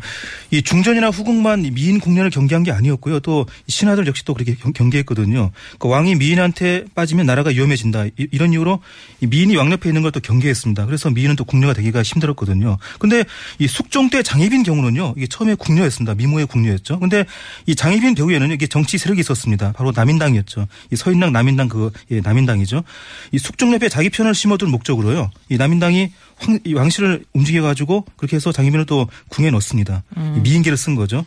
이 0.52 0.62
중전이나 0.62 1.10
후궁만 1.10 1.66
이 1.66 1.72
미인 1.72 2.00
궁녀를 2.00 2.30
경계한 2.30 2.64
게 2.64 2.72
아니었고요. 2.72 3.20
또 3.20 3.46
신하들 3.68 4.08
역시 4.08 4.24
또 4.26 4.34
그렇게 4.34 4.56
경, 4.56 4.72
경계했거든요. 4.74 5.52
그 5.80 5.88
왕이 5.90 6.16
미인한테 6.16 6.86
빠지면 6.96 7.26
나라가 7.26 7.50
위험해진다. 7.50 8.06
이, 8.06 8.12
이런 8.32 8.54
이유로 8.54 8.80
이 9.22 9.28
미인이 9.28 9.56
왕 9.58 9.72
옆에 9.72 9.90
있는 9.90 10.02
걸 10.02 10.08
또 10.08 10.22
경계했습니다. 10.22 10.86
그래서 10.86 11.10
미인은 11.10 11.36
또 11.36 11.44
궁녀가 11.44 11.74
되기가 11.74 12.02
힘들었거든요. 12.02 12.78
근데 12.98 13.26
이 13.60 13.68
숙종 13.68 14.10
때 14.10 14.24
장희빈 14.24 14.64
경우는요. 14.64 15.16
이게 15.18 15.28
처음에 15.28 15.56
궁녀였습니다. 15.56 16.16
미모의 16.16 16.46
궁녀 16.46 16.77
였죠. 16.78 17.00
근데 17.00 17.26
이 17.66 17.76
장희빈 17.76 18.16
배우에는 18.16 18.52
이게 18.52 18.68
정치 18.68 18.98
세력이 18.98 19.20
있었습니다. 19.22 19.72
바로 19.74 19.92
남인당이었죠. 19.96 20.68
이 20.92 20.96
서인당 20.96 21.32
남인당 21.32 21.68
그 21.70 21.92
예, 22.12 22.22
남인당이죠. 22.22 22.84
이 23.32 23.38
숙종 23.38 23.74
옆에 23.74 23.90
자기 23.90 24.10
편을 24.10 24.34
심어둔 24.34 24.72
목적으로요. 24.72 25.30
이 25.50 25.58
남인당이 25.58 26.12
황, 26.40 26.60
이 26.64 26.74
왕실을 26.74 27.26
움직여가지고 27.34 28.06
그렇게 28.16 28.36
해서 28.36 28.52
장희빈을 28.52 28.86
또 28.86 29.08
궁에 29.30 29.50
넣습니다. 29.52 30.04
이 30.16 30.40
미인계를 30.40 30.78
쓴 30.78 30.96
거죠. 30.96 31.26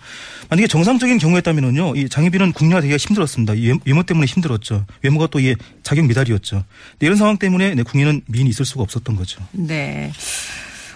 만약에 0.49 0.69
정상적인 0.69 1.19
경우였다면은요, 1.19 1.97
이 1.97 2.09
장희빈은 2.09 2.53
궁녀가 2.53 2.81
되기가 2.81 2.97
힘들었습니다. 2.97 3.55
외- 3.55 3.79
외모 3.85 4.03
때문에 4.05 4.27
힘들었죠. 4.27 4.87
외모가 5.03 5.27
또 5.27 5.41
이게 5.41 5.57
자격 5.83 6.07
미달이었죠. 6.07 6.65
이런 7.01 7.17
상황 7.17 7.37
때문에 7.39 7.75
내 7.75 7.83
궁에는 7.83 8.23
미인이 8.27 8.49
있을 8.51 8.65
수가 8.65 8.83
없었던 8.83 9.17
거죠. 9.17 9.41
네. 9.53 10.13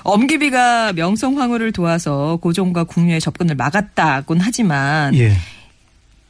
엄기비가 0.05 0.93
명성황후를 0.93 1.73
도와서 1.73 2.39
고종과 2.41 2.85
궁녀의 2.85 3.21
접근을 3.21 3.57
막았다곤 3.57 4.39
하지만 4.41 5.15
예. 5.17 5.33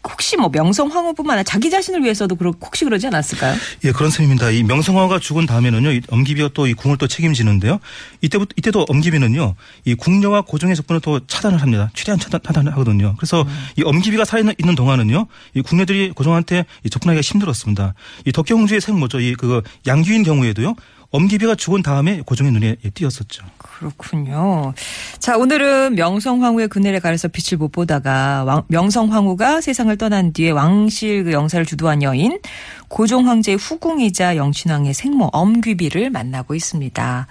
혹시 0.07 0.37
뭐 0.37 0.51
명성황후뿐만 0.51 1.39
아니라 1.39 1.43
자기 1.45 1.71
자신을 1.71 2.03
위해서도 2.03 2.37
그렇 2.37 2.53
혹시 2.61 2.85
그러지 2.85 3.07
않았을까요? 3.07 3.57
예, 3.85 3.93
그런 3.93 4.11
셈입니다. 4.11 4.51
이 4.51 4.63
명성황후가 4.63 5.19
죽은 5.19 5.47
다음에는요, 5.47 5.93
이 5.93 6.03
엄기비가 6.09 6.51
또 6.53 6.67
이 6.67 6.75
궁을 6.75 6.99
또 6.99 7.07
책임지는데요. 7.09 7.79
이때부터, 8.21 8.53
이때도 8.57 8.85
엄기비는요, 8.89 9.55
이 9.87 9.95
궁녀와 9.95 10.43
고종의 10.43 10.77
접근을 10.77 11.01
또 11.01 11.21
차단을 11.27 11.61
합니다. 11.63 11.91
최대한 11.95 12.19
차단, 12.19 12.41
차단을 12.45 12.73
하거든요. 12.73 13.15
그래서 13.17 13.47
이 13.77 13.83
엄기비가 13.83 14.25
살아 14.25 14.43
있는 14.59 14.75
동안은요, 14.75 15.27
이 15.55 15.63
궁녀들이 15.63 16.11
고종한테 16.11 16.67
이 16.85 16.91
접근하기가 16.91 17.23
힘들었습니다. 17.23 17.95
이 18.27 18.33
덕경주의 18.33 18.81
생모죠. 18.83 19.21
이그 19.21 19.63
양귀인 19.87 20.23
경우에도요, 20.23 20.75
엄기비가 21.15 21.55
죽은 21.55 21.83
다음에 21.85 22.23
고종의 22.27 22.51
눈에 22.53 22.75
예, 22.85 22.91
띄었었죠. 22.91 23.45
그렇군요. 23.59 24.75
자, 25.21 25.37
오늘은 25.37 25.95
명성황후의 25.95 26.67
그늘에 26.67 26.99
가려서 26.99 27.29
빛을 27.29 27.57
못 27.59 27.71
보다가 27.71 28.43
왕- 28.45 28.65
명성황후가 28.67 29.61
세상을 29.61 29.97
떠난 29.97 30.33
뒤에 30.33 30.51
왕실 30.51 31.23
그 31.23 31.31
영사를 31.33 31.65
주도한 31.67 32.03
여인 32.03 32.41
고종 32.89 33.29
황제의 33.29 33.59
후궁이자 33.59 34.35
영친왕의 34.37 34.93
생모 34.93 35.27
엄귀비를 35.33 36.11
만나고 36.11 36.57
있습니다. 36.57 37.29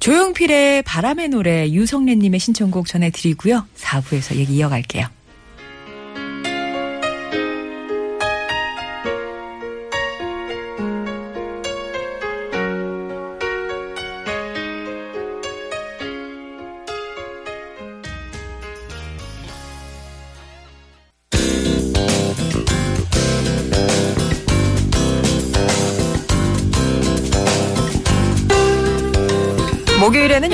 조용필의 0.00 0.82
바람의 0.84 1.28
노래 1.28 1.68
유성래 1.70 2.14
님의 2.14 2.40
신청곡 2.40 2.86
전해드리고요. 2.86 3.66
4부에서 3.76 4.36
얘기 4.36 4.54
이어갈게요. 4.56 5.06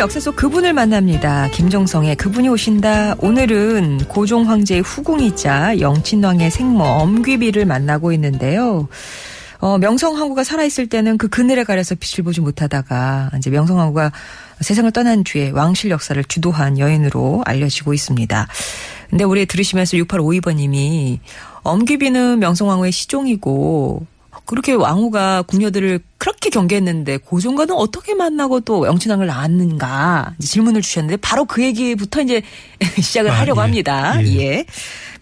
역사 0.04 0.20
속 0.20 0.36
그분을 0.36 0.74
만납니다. 0.74 1.48
김종성의 1.48 2.16
그분이 2.16 2.50
오신다. 2.50 3.14
오늘은 3.20 4.04
고종 4.06 4.50
황제의 4.50 4.82
후궁이자 4.82 5.80
영친왕의 5.80 6.50
생모 6.50 6.84
엄귀비를 6.84 7.64
만나고 7.64 8.12
있는데요. 8.12 8.86
어, 9.60 9.78
명성황후가 9.78 10.44
살아있을 10.44 10.88
때는 10.90 11.16
그 11.16 11.28
그늘에 11.28 11.64
가려서 11.64 11.94
빛을 11.94 12.22
보지 12.22 12.42
못하다가 12.42 13.30
이제 13.38 13.48
명성황후가 13.48 14.12
세상을 14.60 14.90
떠난 14.90 15.24
뒤에 15.24 15.52
왕실 15.52 15.90
역사를 15.90 16.22
주도한 16.22 16.78
여인으로 16.78 17.40
알려지고 17.46 17.94
있습니다. 17.94 18.46
근데 19.08 19.24
우리 19.24 19.46
들으시면서 19.46 19.96
6852번님이 19.96 21.18
엄귀비는 21.62 22.40
명성황후의 22.40 22.92
시종이고 22.92 24.06
그렇게 24.46 24.72
왕후가 24.72 25.42
궁녀들을 25.42 26.00
그렇게 26.18 26.50
경계했는데 26.50 27.18
고종과는 27.18 27.74
어떻게 27.74 28.14
만나고 28.14 28.60
또 28.60 28.86
영친왕을 28.86 29.26
낳았는가 29.26 30.34
질문을 30.38 30.82
주셨는데 30.82 31.16
바로 31.18 31.44
그 31.44 31.62
얘기부터 31.62 32.20
이제 32.20 32.42
시작을 33.00 33.30
아, 33.30 33.40
하려고 33.40 33.60
예. 33.60 33.62
합니다. 33.62 34.22
예. 34.22 34.36
예. 34.36 34.64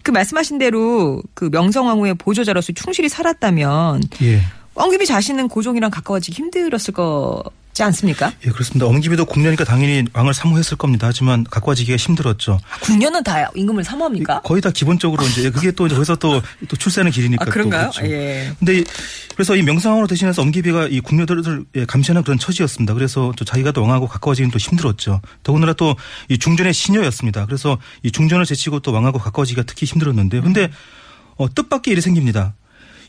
그 0.01 0.11
말씀하신 0.11 0.57
대로 0.57 1.21
그 1.33 1.49
명성황후의 1.51 2.15
보조자로서 2.15 2.73
충실히 2.73 3.07
살았다면 3.07 4.03
예. 4.23 4.41
엉귀비 4.75 5.05
자신은 5.05 5.47
고종이랑 5.47 5.91
가까워지기 5.91 6.35
힘들었을 6.35 6.93
것 6.93 7.43
않습니까? 7.81 8.31
예, 8.45 8.49
그렇습니다. 8.51 8.85
엄기비도 8.85 9.25
국녀니까 9.25 9.63
당연히 9.63 10.03
왕을 10.13 10.35
사모했을 10.35 10.77
겁니다. 10.77 11.07
하지만 11.07 11.43
가까워지기가 11.45 11.97
힘들었죠. 11.97 12.59
국녀는 12.81 13.23
다 13.23 13.49
임금을 13.55 13.83
사모합니까? 13.83 14.41
거의 14.41 14.61
다 14.61 14.69
기본적으로 14.69 15.23
이제 15.25 15.49
그게 15.49 15.71
또 15.71 15.87
이제 15.87 15.95
거기서 15.95 16.17
또, 16.17 16.39
또 16.67 16.75
출세하는 16.75 17.11
길이니까. 17.11 17.43
아, 17.43 17.49
그런가요? 17.49 17.85
또 17.87 17.91
그렇죠. 18.01 18.13
예. 18.13 18.53
근데 18.59 18.79
이- 18.79 18.83
그래서 19.33 19.55
이 19.55 19.63
명상황으로 19.63 20.05
대신해서 20.05 20.43
엄기비가 20.43 20.87
이 20.89 20.99
궁녀들을 20.99 21.65
예, 21.77 21.85
감시하는 21.85 22.21
그런 22.23 22.37
처지였습니다. 22.37 22.93
그래서 22.93 23.33
또 23.35 23.43
자기가 23.45 23.71
또 23.71 23.81
왕하고 23.81 24.07
가까워지긴 24.07 24.51
또 24.51 24.59
힘들었죠. 24.59 25.21
더군다나 25.41 25.73
또 25.73 25.95
이 26.29 26.37
중전의 26.37 26.73
시녀였습니다. 26.73 27.45
그래서 27.47 27.79
이 28.03 28.11
중전을 28.11 28.45
제치고 28.45 28.81
또 28.81 28.91
왕하고 28.91 29.17
가까워지기가 29.17 29.63
특히 29.65 29.87
힘들었는데요. 29.87 30.41
근데 30.43 30.69
어, 31.37 31.47
뜻밖의 31.53 31.93
일이 31.93 32.01
생깁니다. 32.01 32.53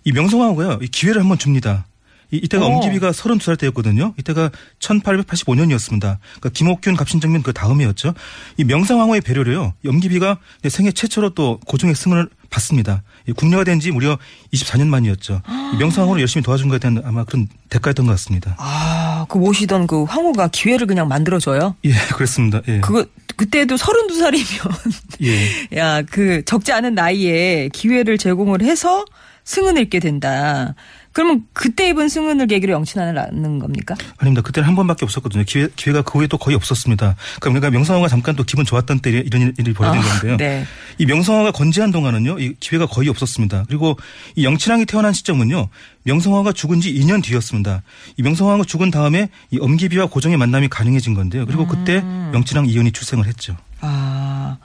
이 0.05 0.13
명성황후가요, 0.13 0.79
이 0.83 0.87
기회를 0.89 1.21
한번 1.21 1.37
줍니다. 1.39 1.87
이, 2.31 2.37
이때가 2.39 2.67
오. 2.67 2.73
엄기비가 2.75 3.11
32살 3.13 3.59
때였거든요. 3.59 4.15
이때가 4.19 4.51
1885년이었습니다. 4.81 6.01
그러니까 6.01 6.49
김옥균 6.53 6.97
갑신정면 6.97 7.43
그 7.43 7.53
다음이었죠. 7.53 8.15
이 8.57 8.65
명성황후의 8.65 9.21
배려로요, 9.21 9.75
이 9.85 9.89
엄기비가 9.89 10.39
생애 10.69 10.91
최초로 10.93 11.31
또 11.31 11.59
고종의 11.67 11.95
승을 11.95 12.29
받습니다. 12.51 13.03
이 13.27 13.33
국녀가 13.33 13.65
된 13.65 13.81
지 13.81 13.91
무려 13.91 14.17
24년 14.53 14.87
만이었죠. 14.87 15.43
이 15.75 15.77
명성황후를 15.79 16.21
열심히 16.21 16.45
도와준 16.45 16.69
것에 16.69 16.79
대한 16.79 17.03
아마 17.05 17.25
그런 17.25 17.49
대가였던 17.69 18.07
것 18.07 18.13
같습니다. 18.13 18.55
아, 18.59 19.27
그 19.29 19.39
모시던 19.39 19.89
그 19.89 20.05
황후가 20.05 20.49
기회를 20.49 20.87
그냥 20.87 21.09
만들어줘요? 21.09 21.75
예, 21.85 21.93
그렇습니다. 22.15 22.61
예. 22.69 22.79
그거, 22.81 23.05
그때도 23.37 23.75
32살이면, 23.75 24.93
예. 25.25 25.49
야, 25.77 26.03
그 26.03 26.45
적지 26.45 26.73
않은 26.73 26.95
나이에 26.95 27.69
기회를 27.73 28.17
제공을 28.19 28.63
해서 28.63 29.05
승은을 29.45 29.83
읽게 29.83 29.99
된다. 29.99 30.75
그러면 31.15 31.47
그때 31.53 31.89
입은 31.91 32.09
승은을 32.09 32.49
계기로 32.49 32.73
영친환을 32.73 33.15
낳는 33.15 33.61
겁니까? 33.61 33.95
아닙니다. 34.19 34.43
그때는 34.43 34.67
한 34.69 34.75
번밖에 34.75 35.05
없었거든요. 35.05 35.45
기회, 35.45 35.69
기회가 35.77 36.03
그 36.03 36.19
후에 36.19 36.27
또 36.27 36.37
거의 36.37 36.57
없었습니다. 36.57 37.15
그러니까 37.41 37.71
명성황후가 37.71 38.09
잠깐 38.09 38.35
또 38.35 38.43
기분 38.43 38.65
좋았던 38.65 38.99
때 38.99 39.11
이런 39.11 39.43
일- 39.43 39.55
일이 39.57 39.73
벌어진 39.73 40.03
아, 40.03 40.05
건데요. 40.05 40.37
네. 40.37 40.67
이 40.99 41.07
명성황후가 41.07 41.53
건재한 41.53 41.93
동안은요, 41.93 42.41
이 42.41 42.55
기회가 42.59 42.87
거의 42.87 43.09
없었습니다. 43.09 43.65
그리고 43.69 43.97
이 44.35 44.45
영친왕이 44.45 44.87
태어난 44.87 45.13
시점은요, 45.13 45.69
명성황후가 46.03 46.53
죽은 46.53 46.81
지 46.81 46.93
2년 46.93 47.23
뒤였습니다. 47.23 47.83
이 48.17 48.23
명성황후가 48.23 48.67
죽은 48.67 48.91
다음에 48.91 49.29
이 49.53 49.59
엄기비와 49.61 50.07
고종의 50.07 50.37
만남이 50.37 50.67
가능해진 50.69 51.15
건데요. 51.15 51.47
그리고 51.47 51.67
그때 51.69 51.99
음. 51.99 52.33
영친왕 52.35 52.67
이현이 52.67 52.91
출생을 52.91 53.27
했죠. 53.29 53.57
아, 53.81 54.57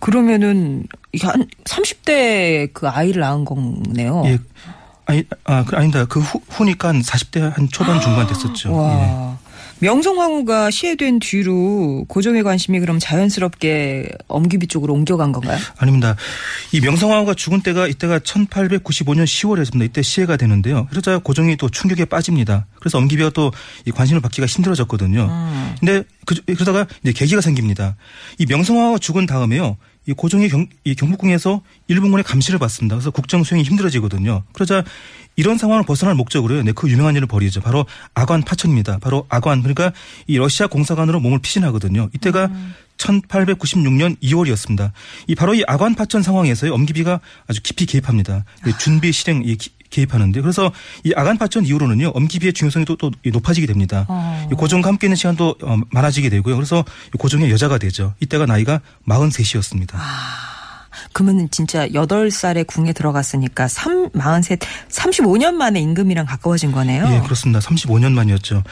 그러면은, 0.00 0.86
이게 1.12 1.26
한 1.26 1.46
30대 1.64 2.70
그 2.72 2.88
아이를 2.88 3.20
낳은 3.20 3.44
거네요. 3.44 4.22
예. 4.26 4.38
아니, 5.06 5.24
아, 5.44 5.64
그, 5.64 5.76
아니다. 5.76 6.04
그 6.06 6.20
후, 6.20 6.40
후니까 6.48 6.88
한 6.88 7.02
40대 7.02 7.40
한 7.40 7.68
초반 7.68 8.00
중반 8.00 8.26
됐었죠. 8.26 8.70
예. 8.70 8.72
와. 8.72 9.38
명성황후가 9.80 10.70
시해된 10.70 11.18
뒤로 11.18 12.04
고종의 12.08 12.42
관심이 12.42 12.80
그럼 12.80 12.98
자연스럽게 12.98 14.08
엄기비 14.28 14.68
쪽으로 14.68 14.94
옮겨간 14.94 15.32
건가요? 15.32 15.58
아닙니다. 15.76 16.16
이 16.72 16.80
명성황후가 16.80 17.34
죽은 17.34 17.60
때가 17.60 17.86
이때가 17.88 18.20
1895년 18.20 19.24
10월이었습니다. 19.24 19.84
이때 19.84 20.00
시해가 20.00 20.36
되는데요. 20.36 20.86
그러자 20.86 21.18
고종이 21.18 21.56
또 21.56 21.68
충격에 21.68 22.04
빠집니다. 22.04 22.66
그래서 22.78 22.98
엄기비가 22.98 23.30
또이 23.30 23.92
관심을 23.94 24.22
받기가 24.22 24.46
힘들어졌거든요. 24.46 25.30
근데 25.80 26.04
그, 26.24 26.36
그러다가 26.46 26.86
이제 27.02 27.12
계기가 27.12 27.40
생깁니다. 27.40 27.96
이 28.38 28.46
명성황후가 28.46 28.98
죽은 28.98 29.26
다음에요. 29.26 29.76
이 30.06 30.12
고종이 30.12 30.48
경, 30.48 30.66
이 30.84 30.94
경복궁에서 30.94 31.62
일본군의 31.88 32.24
감시를 32.24 32.58
받습니다. 32.58 32.96
그래서 32.96 33.10
국정 33.10 33.42
수행이 33.42 33.64
힘들어지거든요. 33.64 34.42
그러자 34.52 34.84
이런 35.36 35.58
상황을 35.58 35.84
벗어날 35.84 36.14
목적으로요. 36.14 36.62
네, 36.62 36.72
그 36.72 36.88
유명한 36.90 37.16
일을 37.16 37.26
벌이죠. 37.26 37.60
바로 37.60 37.86
아관 38.14 38.42
파천입니다. 38.42 38.98
바로 38.98 39.26
아관 39.28 39.62
그러니까 39.62 39.92
이 40.26 40.36
러시아 40.36 40.66
공사관으로 40.66 41.20
몸을 41.20 41.40
피신하거든요. 41.40 42.10
이때가 42.14 42.50
1896년 42.98 44.16
2월이었습니다. 44.22 44.92
이 45.26 45.34
바로 45.34 45.54
이 45.54 45.62
아관 45.66 45.94
파천 45.94 46.22
상황에서요. 46.22 46.72
엄기비가 46.72 47.20
아주 47.46 47.60
깊이 47.62 47.86
개입합니다. 47.86 48.44
네, 48.64 48.72
준비 48.78 49.12
실행 49.12 49.42
이 49.44 49.56
기- 49.56 49.70
개입하는데 49.94 50.40
그래서 50.40 50.72
이 51.04 51.12
아간 51.16 51.38
파천 51.38 51.64
이후로는요 51.64 52.08
엄기비의 52.08 52.52
중요성이 52.52 52.84
또, 52.84 52.96
또 52.96 53.10
높아지게 53.24 53.66
됩니다. 53.66 54.04
어. 54.08 54.48
이 54.50 54.54
고종과 54.54 54.88
함께 54.88 55.06
있는 55.06 55.16
시간도 55.16 55.56
어, 55.62 55.76
많아지게 55.90 56.28
되고요. 56.28 56.56
그래서 56.56 56.84
이 57.14 57.18
고종의 57.18 57.50
여자가 57.50 57.78
되죠. 57.78 58.14
이때가 58.20 58.46
나이가 58.46 58.80
43이었습니다. 59.08 59.96
그러면은 61.12 61.48
진짜 61.50 61.86
8살에 61.88 62.66
궁에 62.66 62.92
들어갔으니까 62.92 63.68
3, 63.68 64.10
43, 64.18 64.58
35년 64.88 65.54
만에 65.54 65.80
임금이랑 65.80 66.26
가까워진 66.26 66.72
거네요. 66.72 67.06
예, 67.10 67.20
그렇습니다. 67.20 67.60
35년 67.60 68.12
만이었죠. 68.12 68.62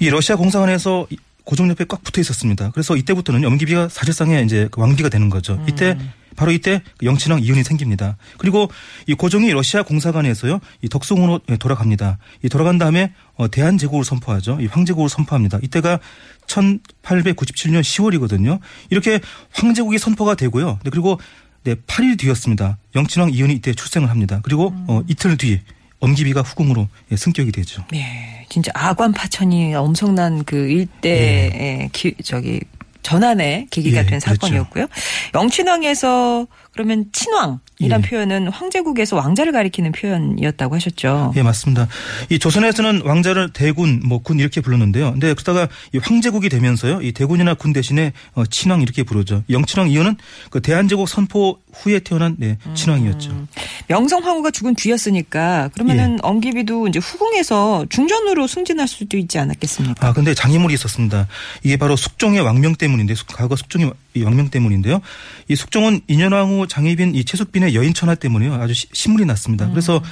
이 0.00 0.10
러시아 0.10 0.36
공사관에서 0.36 1.06
이 1.10 1.16
고종 1.44 1.68
옆에 1.70 1.84
꽉 1.84 2.02
붙어 2.02 2.20
있었습니다. 2.20 2.70
그래서 2.70 2.96
이때부터는 2.96 3.44
엄기비가 3.44 3.88
사실상의 3.88 4.44
이제 4.44 4.68
그 4.70 4.80
왕비가 4.80 5.08
되는 5.08 5.28
거죠. 5.30 5.62
이때 5.68 5.98
바로 6.36 6.50
이때 6.50 6.82
그 6.98 7.06
영친왕 7.06 7.42
이혼이 7.42 7.62
생깁니다. 7.62 8.16
그리고 8.38 8.70
이 9.06 9.14
고종이 9.14 9.50
러시아 9.52 9.82
공사관에서요 9.82 10.60
이 10.82 10.88
덕송으로 10.88 11.40
예, 11.50 11.56
돌아갑니다. 11.56 12.18
이 12.42 12.48
돌아간 12.48 12.78
다음에 12.78 13.12
어, 13.36 13.48
대한 13.48 13.78
제국을 13.78 14.04
선포하죠. 14.04 14.58
이 14.60 14.66
황제국을 14.66 15.08
선포합니다. 15.08 15.58
이때가 15.62 16.00
1897년 16.46 17.82
10월이거든요. 17.82 18.58
이렇게 18.90 19.20
황제국이 19.52 19.98
선포가 19.98 20.34
되고요. 20.34 20.78
네, 20.82 20.90
그리고 20.90 21.20
네, 21.62 21.74
8일 21.74 22.18
뒤였습니다. 22.18 22.78
영친왕 22.94 23.32
이혼이 23.32 23.54
이때 23.54 23.72
출생을 23.72 24.10
합니다. 24.10 24.40
그리고 24.42 24.74
어, 24.86 25.02
이틀 25.08 25.36
뒤 25.36 25.60
엄기비가 26.04 26.42
후궁으로 26.42 26.88
예, 27.12 27.16
승격이 27.16 27.52
되죠. 27.52 27.84
예, 27.94 28.46
진짜 28.48 28.70
아관 28.74 29.12
파천이 29.12 29.74
엄청난 29.74 30.44
그 30.44 30.56
일대의 30.56 31.90
기, 31.92 32.14
저기 32.22 32.60
전환의 33.02 33.68
계기가 33.70 34.00
예, 34.00 34.06
된 34.06 34.18
그렇죠. 34.20 34.40
사건이었고요. 34.40 34.86
영친왕에서 35.34 36.46
그러면 36.74 37.06
친왕이란 37.12 37.60
예. 37.80 38.08
표현은 38.08 38.48
황제국에서 38.48 39.14
왕자를 39.16 39.52
가리키는 39.52 39.92
표현이었다고 39.92 40.74
하셨죠. 40.74 41.32
예, 41.36 41.42
맞습니다. 41.42 41.86
이 42.30 42.38
조선에서는 42.40 43.02
왕자를 43.04 43.52
대군, 43.52 44.00
뭐 44.04 44.18
군 44.24 44.40
이렇게 44.40 44.60
불렀는데요. 44.60 45.12
근데 45.12 45.34
그러다가 45.34 45.68
이 45.94 45.98
황제국이 45.98 46.48
되면서요. 46.48 47.00
이 47.02 47.12
대군이나 47.12 47.54
군 47.54 47.72
대신에 47.72 48.12
어, 48.34 48.44
친왕 48.44 48.82
이렇게 48.82 49.02
부르죠. 49.04 49.44
영친왕 49.50 49.88
이유는 49.90 50.16
그 50.50 50.60
대한제국 50.62 51.08
선포 51.08 51.58
후에 51.72 52.00
태어난 52.00 52.36
네, 52.38 52.58
친왕이었죠. 52.74 53.46
명성황후가 53.88 54.50
죽은 54.50 54.74
뒤였으니까 54.74 55.68
그러면은 55.74 56.14
예. 56.14 56.18
엄기비도 56.22 56.88
이제 56.88 56.98
후궁에서 56.98 57.86
중전으로 57.88 58.46
승진할 58.46 58.88
수도 58.88 59.16
있지 59.16 59.38
않았겠습니까? 59.38 60.06
아, 60.08 60.12
근데 60.12 60.34
장애물이 60.34 60.74
있었습니다. 60.74 61.28
이게 61.62 61.76
바로 61.76 61.94
숙종의 61.96 62.40
왕명 62.40 62.74
때문인데, 62.74 63.14
숙- 63.14 63.28
과거 63.28 63.54
숙종의 63.56 63.92
이 64.14 64.22
왕명 64.22 64.48
때문인데요. 64.48 65.00
이 65.48 65.56
숙종은 65.56 66.00
인현왕후 66.06 66.63
장희빈 66.66 67.14
이 67.14 67.24
최숙빈의 67.24 67.74
여인 67.74 67.94
천하 67.94 68.14
때문에요. 68.14 68.54
아주 68.54 68.74
시- 68.74 68.88
신물이 68.92 69.24
났습니다. 69.26 69.68
그래서 69.70 70.02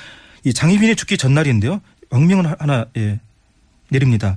이 0.45 0.53
장희빈이 0.53 0.97
죽기 0.97 1.17
전날인데요. 1.17 1.81
왕명을 2.11 2.47
하- 2.51 2.57
하나, 2.59 2.87
예, 2.97 3.21
내립니다. 3.91 4.37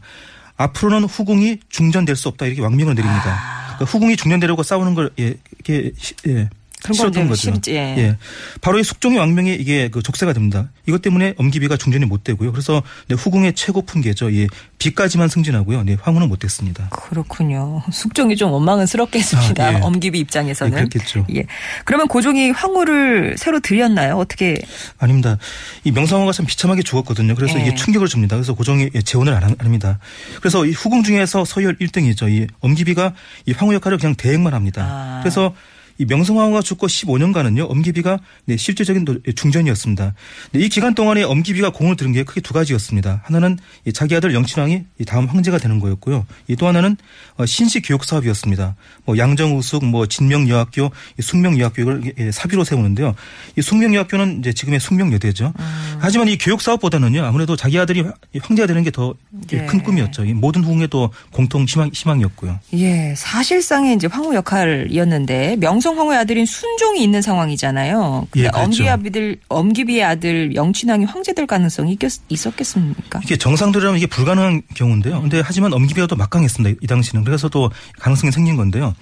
앞으로는 0.58 1.04
후궁이 1.08 1.60
중전될 1.69 2.15
수 2.15 2.28
없다. 2.30 2.45
이렇게 2.45 2.62
왕명을 2.62 2.95
내립니다. 2.95 3.39
그러니까 3.75 3.86
후궁이 3.86 4.15
중전되려고 4.15 4.63
싸우는 4.63 4.93
걸, 4.95 5.12
예, 5.19 5.36
이렇게, 5.56 5.91
시- 5.97 6.13
예. 6.28 6.49
그런 6.86 7.12
건 7.12 7.28
거죠. 7.30 7.52
싫지, 7.54 7.71
예. 7.74 7.95
예. 7.98 8.17
바로 8.62 8.80
이 8.80 8.84
숙종의 8.84 9.17
왕명이 9.19 9.54
이게 9.56 9.89
그 9.89 10.02
족쇄가 10.02 10.34
됩니다. 10.34 10.69
이것 10.88 11.02
때문에 11.02 11.34
엄기비가 11.38 11.78
중전이 11.78 12.06
못 12.06 12.24
되고요. 12.24 12.52
그래서 12.52 12.82
네, 13.08 13.15
후궁의 13.15 13.54
최고 13.56 13.82
품계죠. 13.82 14.34
예. 14.36 14.48
비까지만 14.78 15.30
승진하고요. 15.30 15.84
네, 15.84 15.98
황후는 16.02 16.28
못 16.30 16.39
됐습니다. 16.39 16.89
그렇군요. 16.91 17.82
숙종이 17.91 18.36
좀 18.36 18.52
원망스럽겠습니다. 18.52 19.63
아, 19.65 19.74
예. 19.74 19.80
엄기비 19.82 20.19
입장에서는. 20.19 20.74
예, 20.74 20.84
그렇겠죠. 20.84 21.26
예. 21.36 21.45
그러면 21.86 22.08
고종이 22.08 22.52
황후를 22.52 23.36
새로 23.38 23.60
들였나요? 23.60 24.15
어떻게? 24.17 24.58
아닙니다. 24.98 25.38
이 25.84 25.91
명성황후가 25.91 26.32
참 26.34 26.45
비참하게 26.45 26.84
죽었거든요. 26.84 27.36
그래서 27.36 27.58
예. 27.60 27.63
이게 27.63 27.76
충격을 27.76 28.08
줍니다. 28.08 28.36
그래서 28.36 28.54
고종이 28.54 28.89
예, 28.93 29.02
재혼을 29.02 29.34
안 29.34 29.43
하- 29.43 29.56
합니다. 29.60 30.00
그래서 30.39 30.65
이 30.65 30.71
후궁 30.71 31.04
중에서 31.04 31.45
서열 31.45 31.78
1등이죠. 31.78 32.30
이 32.30 32.48
엄기비가 32.60 33.13
이 33.45 33.52
황후 33.54 33.74
역할을 33.74 33.98
그냥 33.98 34.15
대행만 34.15 34.54
합니다. 34.54 34.84
아. 34.88 35.19
그래서 35.21 35.54
이 35.97 36.05
명성황후가 36.05 36.62
죽고 36.62 36.88
15년간은요 36.88 37.69
엄기비가 37.69 38.19
네, 38.45 38.58
실제적인 38.58 39.05
노- 39.05 39.19
중전이었습니다. 39.21 40.13
네, 40.51 40.60
이 40.60 40.67
기간 40.69 40.93
동안에 40.93 41.23
엄기비가 41.23 41.69
공을 41.71 41.95
들은 41.95 42.12
게 42.12 42.23
크게 42.23 42.41
두 42.41 42.53
가지였습니다. 42.53 43.21
하나는 43.23 43.58
이 43.86 43.93
자기 43.93 44.15
아들 44.15 44.34
영친왕이 44.34 44.84
이 44.99 45.05
다음 45.05 45.25
황제가 45.25 45.58
되는 45.58 45.79
거였고요. 45.79 46.25
이또 46.49 46.67
하나는 46.67 46.97
어, 47.38 47.45
신시 47.45 47.81
교육 47.81 48.03
사업이었습니다. 48.03 48.75
뭐 49.05 49.17
양정우숙, 49.17 49.86
뭐 49.86 50.05
진명여학교, 50.05 50.91
이 51.17 51.21
숙명여학교를 51.21 52.13
예, 52.19 52.31
사비로 52.31 52.63
세우는데요. 52.65 53.15
이 53.58 53.62
숙명여학교는 53.62 54.39
이제 54.39 54.51
지금의 54.53 54.79
숙명여대죠. 54.79 55.53
하지만 55.99 56.27
이 56.27 56.38
교육 56.38 56.62
사업보다는요 56.62 57.23
아무래도 57.23 57.55
자기 57.55 57.79
아들이 57.79 58.01
황- 58.01 58.13
황제가 58.41 58.67
되는 58.67 58.84
게 58.84 58.91
더큰 58.91 59.13
예. 59.53 59.65
꿈이었죠. 59.65 60.25
이 60.25 60.34
모든 60.34 60.63
후궁의 60.63 60.89
또 60.89 61.12
공통 61.31 61.63
희망, 61.65 61.89
희망이었고요. 61.93 62.60
예, 62.73 63.13
사실상의 63.15 63.95
이제 63.95 64.08
황후 64.08 64.36
역할이었는데 64.36 65.55
명성 65.58 65.85
명성 65.86 66.00
황후의 66.00 66.17
아들인 66.17 66.48
순종이 66.48 67.04
있는 67.04 67.21
상황이잖아요. 67.21 68.28
예, 68.38 68.41
그렇죠. 68.41 68.60
엄기의 68.60 68.89
아들 68.89 69.38
엄기비의 69.48 70.04
아들 70.04 70.56
영친왕이 70.56 71.06
황제 71.06 71.34
될 71.34 71.45
가능성이 71.45 71.93
있겠, 71.93 72.12
있었겠습니까? 72.28 73.21
이게 73.24 73.38
정상들이라면 73.38 73.98
이게 73.98 74.08
불가능한 74.08 74.63
경우인데요. 74.74 75.21
근데 75.21 75.41
하지만 75.45 75.74
엄기비가 75.74 76.08
또 76.08 76.15
막강했습니다. 76.15 76.80
이 76.82 76.88
당시는. 76.88 77.24
그래서 77.24 77.50
또 77.50 77.69
가능성이 78.00 78.32
생긴 78.32 78.56
건데요. 78.56 78.95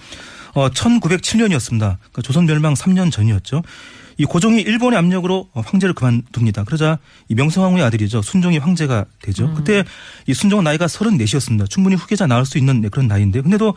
어, 0.56 0.70
1907년이었습니다. 0.70 1.80
그러니까 1.80 2.22
조선 2.22 2.46
멸망 2.46 2.74
3년 2.74 3.12
전이었죠. 3.12 3.64
이 4.18 4.26
고종이 4.26 4.62
일본의 4.62 5.00
압력으로 5.00 5.48
어, 5.54 5.62
황제를 5.62 5.96
그만둡니다. 5.96 6.66
그러자 6.66 7.00
이 7.30 7.36
명성황후의 7.36 7.84
아들이죠. 7.86 8.22
순종이 8.22 8.58
황제가 8.58 9.06
되죠. 9.22 9.54
그때 9.54 9.86
이 10.28 10.34
순종은 10.34 10.66
나이가 10.66 10.88
34이었습니다. 10.88 11.70
충분히 11.70 11.96
후계자 11.96 12.28
나올 12.28 12.46
수 12.46 12.58
있는 12.58 12.82
네, 12.82 12.90
그런 12.90 13.08
나이인데 13.08 13.42
근데도 13.42 13.74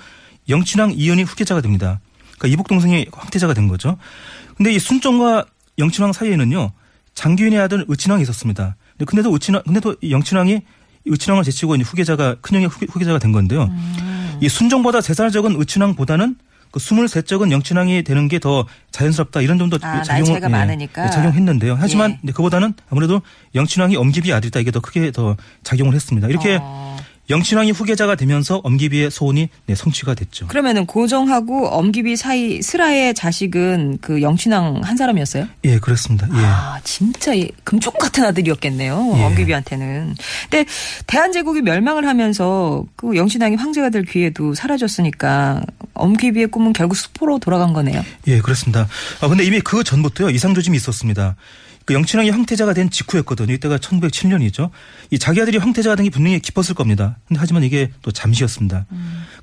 영친왕 0.48 0.92
이연이 0.96 1.22
후계자가 1.22 1.60
됩니다. 1.60 2.00
그러니까 2.38 2.52
이복 2.54 2.68
동생이 2.68 3.06
황태자가 3.12 3.54
된 3.54 3.68
거죠. 3.68 3.96
근데 4.56 4.72
이 4.72 4.78
순종과 4.78 5.44
영친왕 5.78 6.12
사이에는요. 6.12 6.72
장기윤의 7.14 7.58
아들 7.58 7.84
의친왕이 7.88 8.22
있었습니다. 8.22 8.76
근데 8.92 9.04
근데도 9.04 9.32
의친왕 9.32 9.62
근데도 9.64 9.96
이 10.02 10.10
영친왕이 10.12 10.60
의친왕을 11.06 11.44
제치고 11.44 11.76
후계자가 11.76 12.36
큰형의 12.40 12.68
후계, 12.68 12.86
후계자가 12.90 13.18
된 13.18 13.32
건데요. 13.32 13.70
이 14.40 14.48
순종보다 14.48 15.00
세 15.00 15.14
살 15.14 15.30
적은 15.30 15.56
의친왕보다는 15.58 16.36
그 16.70 16.80
23적은 16.80 17.52
영친왕이 17.52 18.02
되는 18.02 18.28
게 18.28 18.38
더 18.38 18.66
자연스럽다 18.90 19.40
이런 19.40 19.56
점도 19.56 19.78
아, 19.80 20.02
나이 20.02 20.24
차이가 20.24 20.48
많으니까. 20.48 21.06
예, 21.06 21.10
작용했는데요. 21.10 21.76
하지만 21.80 22.12
예. 22.12 22.18
네, 22.22 22.32
그보다는 22.32 22.74
아무래도 22.90 23.22
영친왕이 23.54 23.96
엄기비 23.96 24.32
아들이다 24.32 24.60
이게 24.60 24.70
더 24.70 24.80
크게 24.80 25.10
더 25.10 25.36
작용을 25.62 25.94
했습니다. 25.94 26.28
이렇게 26.28 26.58
어. 26.60 26.96
영친왕이 27.28 27.72
후계자가 27.72 28.14
되면서 28.14 28.56
엄기비의 28.58 29.10
소원이 29.10 29.48
네, 29.66 29.74
성취가 29.74 30.14
됐죠. 30.14 30.46
그러면은 30.46 30.86
고종하고 30.86 31.68
엄기비 31.68 32.16
사이 32.16 32.62
슬하의 32.62 33.14
자식은 33.14 33.98
그 34.00 34.22
영친왕 34.22 34.82
한 34.84 34.96
사람이었어요? 34.96 35.48
예, 35.64 35.78
그렇습니다. 35.78 36.28
예. 36.28 36.36
아, 36.36 36.80
진짜 36.84 37.34
이 37.34 37.50
금쪽 37.64 37.98
같은 37.98 38.24
아들이었겠네요. 38.24 39.14
예. 39.16 39.24
엄기비한테는. 39.24 40.14
근데 40.50 40.70
대한제국이 41.06 41.62
멸망을 41.62 42.06
하면서 42.06 42.84
그 42.96 43.16
영신왕이 43.16 43.56
황제가 43.56 43.90
될 43.90 44.04
기회도 44.04 44.54
사라졌으니까 44.54 45.62
엄기비의 45.94 46.48
꿈은 46.48 46.72
결국 46.72 46.94
수포로 46.94 47.38
돌아간 47.38 47.72
거네요. 47.72 48.04
예, 48.28 48.40
그렇습니다. 48.40 48.86
아, 49.20 49.28
근데 49.28 49.44
이미 49.44 49.60
그 49.60 49.82
전부터요, 49.82 50.30
이상조짐이 50.30 50.76
있었습니다. 50.76 51.36
그 51.86 51.94
영친왕이 51.94 52.30
황태자가 52.30 52.74
된 52.74 52.90
직후였거든요. 52.90 53.52
이때가 53.54 53.78
1907년이죠. 53.78 54.70
이 55.10 55.18
자기 55.18 55.40
아들이 55.40 55.56
황태자가 55.56 55.94
된 55.96 56.04
게 56.04 56.10
분명히 56.10 56.40
기뻤을 56.40 56.74
겁니다. 56.74 57.16
하지만 57.36 57.62
이게 57.62 57.90
또 58.02 58.10
잠시였습니다. 58.12 58.86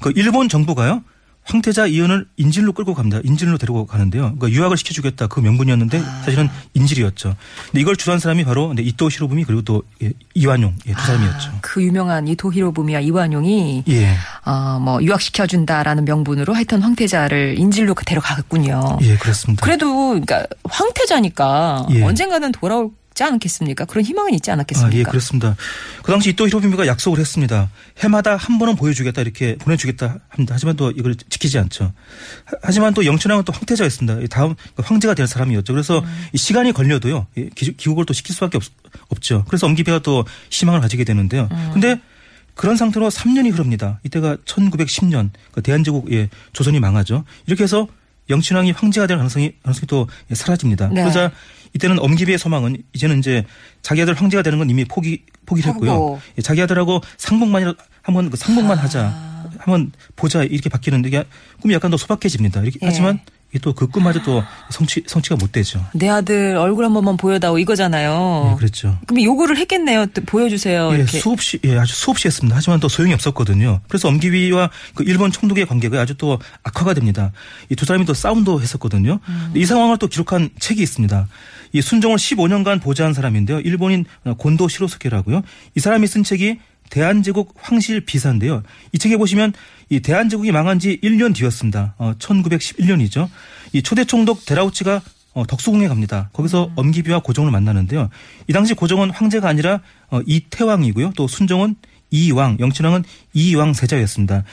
그 0.01 0.12
일본 0.15 0.49
정부가요, 0.49 1.03
황태자 1.45 1.88
이연을 1.88 2.25
인질로 2.38 2.73
끌고 2.73 2.93
갑니다. 2.93 3.19
인질로 3.23 3.58
데리고 3.58 3.86
가는데요. 3.86 4.36
그러니까 4.36 4.49
유학을 4.49 4.77
시켜주겠다 4.77 5.27
그 5.27 5.39
명분이었는데 5.39 5.99
사실은 5.99 6.49
인질이었죠. 6.73 7.36
근데 7.65 7.82
이걸 7.82 7.95
주도한 7.95 8.19
사람이 8.19 8.45
바로 8.45 8.73
네, 8.73 8.82
이토 8.82 9.10
히로부미 9.10 9.43
그리고 9.43 9.62
또 9.62 9.84
예, 10.01 10.12
이완용 10.34 10.75
예, 10.88 10.93
두 10.93 11.01
사람이었죠. 11.06 11.51
그 11.62 11.84
유명한 11.84 12.27
이토 12.27 12.53
히로부미와 12.53 13.01
이완용이 13.01 13.84
예, 13.89 14.15
어, 14.45 14.79
뭐 14.79 15.03
유학 15.03 15.21
시켜준다라는 15.21 16.06
명분으로 16.06 16.53
하여튼 16.53 16.82
황태자를 16.82 17.60
인질로 17.60 17.93
데려가겠군요. 17.93 18.99
예, 19.01 19.17
그렇습니다. 19.17 19.63
그래도 19.65 20.10
그러니까 20.10 20.45
황태자니까 20.63 21.88
예. 21.91 22.03
언젠가는 22.03 22.51
돌아 22.51 22.88
오지 23.13 23.23
않겠습니까? 23.23 23.86
그런 23.86 24.04
희망은 24.04 24.34
있지 24.34 24.49
아, 24.49 24.54
않았겠습니까? 24.54 24.97
예, 24.97 25.04
그렇습니다. 25.04 25.56
그 26.02 26.12
당시 26.12 26.32
이토 26.32 26.47
히로부미가 26.47 26.88
약속을 26.88 27.19
했습니다. 27.19 27.69
해마다 27.99 28.36
한 28.36 28.58
번은 28.60 28.76
보여주겠다 28.76 29.21
이렇게 29.21 29.56
보내주겠다 29.58 30.19
합니다. 30.30 30.54
하지만 30.56 30.76
또 30.76 30.91
이걸 30.91 31.15
지키지 31.15 31.58
않죠. 31.60 31.93
하- 32.45 32.58
하지만 32.63 32.93
또 32.93 33.06
영춘왕은 33.06 33.45
또 33.45 33.54
황태자였습니다. 33.54 34.19
이 34.21 34.28
다음 34.28 34.56
황제가 34.78 35.13
될 35.13 35.28
사람이었죠. 35.28 35.73
그래서 35.73 35.99
음. 35.99 36.26
이 36.34 36.38
시간이 36.38 36.71
걸려도요 36.73 37.28
이 37.38 37.49
기- 37.56 37.78
귀국을 37.78 38.06
또 38.06 38.13
시킬 38.13 38.34
수밖에 38.36 38.58
없, 38.58 39.21
죠 39.21 39.43
그래서 39.47 39.67
엄기배가 39.67 39.99
또 39.99 40.26
희망을 40.49 40.82
가지게 40.82 41.04
되는데요. 41.04 41.47
음. 41.52 41.69
근데 41.73 42.02
그런 42.56 42.76
상태로 42.78 43.10
3년이 43.10 43.52
흐릅니다. 43.54 43.99
이때가 44.04 44.38
1910년 44.45 45.30
그 45.52 45.62
대한제국 45.62 46.12
예, 46.12 46.30
조선이 46.52 46.80
망하죠. 46.80 47.23
이렇게 47.47 47.63
해서 47.63 47.88
영춘왕이 48.30 48.71
황제가 48.71 49.06
될 49.08 49.17
가능성이 49.17 49.54
가능성이 49.63 49.88
또 49.88 50.08
예, 50.32 50.36
사라집니다. 50.36 50.88
네. 50.89 51.02
그러자 51.02 51.32
이때는 51.73 51.99
엄기비의 51.99 52.38
소망은 52.38 52.77
이제는 52.93 53.19
이제 53.19 53.45
자기 53.81 54.01
아들 54.01 54.13
황제가 54.13 54.43
되는 54.43 54.59
건 54.59 54.69
이미 54.69 54.86
포기 54.86 55.23
포기를 55.45 55.73
했고요. 55.73 55.91
하고. 55.91 56.21
예, 56.38 56.41
자기 56.41 56.62
아들하고 56.62 57.01
상봉만이라 57.17 57.73
한번 58.01 58.29
그 58.29 58.38
상봉만 58.38 58.77
하자. 58.77 59.33
한번 59.59 59.91
보자 60.15 60.43
이렇게 60.43 60.69
바뀌는데 60.69 61.09
이게 61.09 61.23
꿈이 61.62 61.73
약간 61.73 61.91
더 61.91 61.97
소박해집니다. 61.97 62.62
이렇게 62.62 62.79
예. 62.81 62.86
하지만 62.88 63.19
이게 63.51 63.59
또그 63.59 63.88
꿈마저 63.88 64.21
또 64.23 64.43
성취 64.71 65.03
성취가 65.05 65.36
못 65.36 65.51
되죠. 65.51 65.86
내 65.93 66.09
아들 66.09 66.55
얼굴 66.57 66.86
한 66.86 66.93
번만 66.93 67.17
보여다오 67.17 67.59
이거잖아요. 67.59 68.51
예, 68.51 68.55
그랬죠. 68.57 68.97
그럼 69.05 69.21
요구를 69.23 69.57
했겠네요. 69.57 70.07
또 70.07 70.21
보여주세요. 70.25 70.89
예, 70.93 70.95
이렇게. 70.97 71.19
수없이 71.19 71.59
예, 71.65 71.77
아주 71.77 71.93
수없이 71.93 72.27
했습니다. 72.27 72.55
하지만 72.55 72.79
또 72.79 72.88
소용이 72.88 73.13
없었거든요. 73.13 73.81
그래서 73.88 74.07
엄기비와 74.07 74.69
그 74.95 75.03
일본 75.03 75.31
총독의 75.31 75.65
관계가 75.67 76.01
아주 76.01 76.15
또 76.15 76.39
악화가 76.63 76.93
됩니다. 76.93 77.31
이 77.69 77.75
두 77.75 77.86
사람이 77.86 78.05
또 78.05 78.13
싸움도 78.13 78.62
했었거든요. 78.62 79.19
근데 79.25 79.59
이 79.59 79.65
상황을 79.65 79.97
또 79.97 80.07
기록한 80.07 80.49
책이 80.59 80.81
있습니다. 80.81 81.27
이 81.73 81.81
순종을 81.81 82.17
15년간 82.17 82.81
보좌한 82.81 83.13
사람인데요. 83.13 83.59
일본인 83.59 84.05
곤도 84.38 84.67
시로스케라고요. 84.67 85.41
이 85.75 85.79
사람이 85.79 86.07
쓴 86.07 86.23
책이 86.23 86.59
대한제국 86.89 87.55
황실 87.57 88.01
비사인데요. 88.01 88.63
이 88.91 88.99
책에 88.99 89.17
보시면 89.17 89.53
이 89.89 89.99
대한제국이 89.99 90.51
망한 90.51 90.79
지 90.79 90.99
1년 91.03 91.36
뒤였습니다. 91.36 91.95
어, 91.97 92.13
1911년이죠. 92.19 93.29
이 93.73 93.81
초대 93.81 94.05
총독 94.05 94.45
데라우치가 94.45 95.01
어, 95.33 95.47
덕수궁에 95.47 95.88
갑니다. 95.88 96.29
거기서 96.33 96.71
엄기비와 96.75 97.21
고종을 97.21 97.51
만나는데요. 97.51 98.09
이 98.47 98.53
당시 98.53 98.75
고종은 98.75 99.09
황제가 99.09 99.47
아니라 99.47 99.81
어, 100.12 100.21
이태왕이고요. 100.25 101.13
또 101.15 101.27
순종은 101.27 101.75
이왕, 102.12 102.57
영친왕은 102.59 103.03
이왕 103.33 103.73
세자였습니다. 103.73 104.43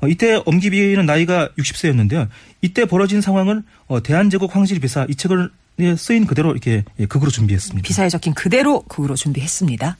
어, 0.00 0.06
이때 0.06 0.40
엄기비는 0.46 1.04
나이가 1.06 1.48
60세였는데요. 1.58 2.28
이때 2.62 2.84
벌어진 2.84 3.20
상황을 3.20 3.64
어, 3.88 4.00
대한제국 4.00 4.54
황실 4.54 4.78
비사 4.78 5.04
이 5.08 5.16
책을 5.16 5.50
예, 5.50 5.67
쓰인 5.96 6.26
그대로 6.26 6.50
이렇게 6.50 6.84
예, 6.98 7.06
극으로 7.06 7.30
준비했습니다. 7.30 7.86
비사에 7.86 8.08
적힌 8.08 8.34
그대로 8.34 8.82
극으로 8.82 9.14
준비했습니다. 9.14 9.96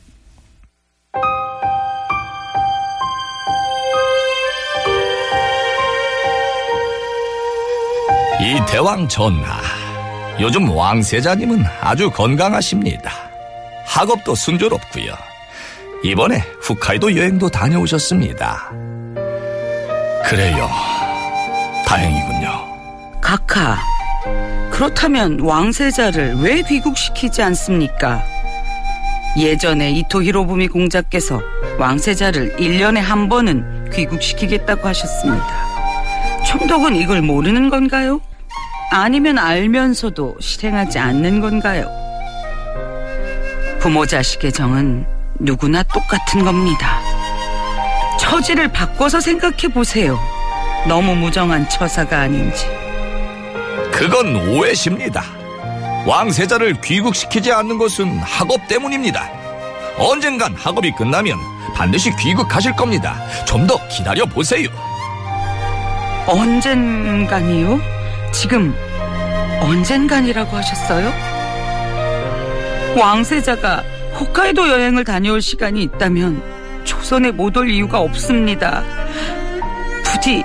이 8.40 8.60
대왕 8.68 9.08
전하, 9.08 9.60
요즘 10.40 10.70
왕세자님은 10.70 11.64
아주 11.80 12.08
건강하십니다. 12.10 13.10
학업도 13.84 14.34
순조롭고요. 14.36 15.12
이번에 16.04 16.38
홋카이도 16.68 17.16
여행도 17.16 17.48
다녀오셨습니다. 17.48 18.70
그래요. 20.24 20.70
다행이군요. 21.84 23.20
각하, 23.20 23.76
그렇다면 24.78 25.40
왕세자를 25.40 26.36
왜 26.36 26.62
귀국시키지 26.62 27.42
않습니까? 27.42 28.22
예전에 29.36 29.90
이토 29.90 30.22
히로부미 30.22 30.68
공자께서 30.68 31.40
왕세자를 31.80 32.58
1년에 32.58 32.98
한 32.98 33.28
번은 33.28 33.90
귀국시키겠다고 33.90 34.86
하셨습니다. 34.86 35.44
총독은 36.46 36.94
이걸 36.94 37.22
모르는 37.22 37.70
건가요? 37.70 38.20
아니면 38.92 39.38
알면서도 39.38 40.36
실행하지 40.38 41.00
않는 41.00 41.40
건가요? 41.40 41.90
부모 43.80 44.06
자식의 44.06 44.52
정은 44.52 45.04
누구나 45.40 45.82
똑같은 45.82 46.44
겁니다. 46.44 47.00
처지를 48.20 48.68
바꿔서 48.68 49.18
생각해 49.18 49.74
보세요. 49.74 50.16
너무 50.86 51.16
무정한 51.16 51.68
처사가 51.68 52.20
아닌지. 52.20 52.77
그건 53.98 54.36
오해십니다. 54.48 55.24
왕세자를 56.06 56.80
귀국시키지 56.80 57.52
않는 57.52 57.78
것은 57.78 58.18
학업 58.20 58.66
때문입니다. 58.68 59.28
언젠간 59.98 60.54
학업이 60.54 60.92
끝나면 60.92 61.36
반드시 61.74 62.10
귀국하실 62.16 62.76
겁니다. 62.76 63.16
좀 63.44 63.66
더 63.66 63.76
기다려 63.88 64.24
보세요. 64.24 64.68
언젠간이요? 66.26 67.80
지금 68.32 68.74
언젠간이라고 69.60 70.56
하셨어요? 70.56 71.12
왕세자가 72.96 73.82
홋카이도 74.18 74.68
여행을 74.68 75.04
다녀올 75.04 75.42
시간이 75.42 75.82
있다면 75.82 76.40
조선에 76.84 77.32
못 77.32 77.56
올 77.56 77.68
이유가 77.68 77.98
없습니다. 78.00 78.82
부디 80.04 80.44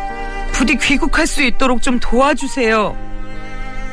부디 0.51 0.75
귀국할 0.77 1.27
수 1.27 1.43
있도록 1.43 1.81
좀 1.81 1.99
도와주세요. 1.99 2.97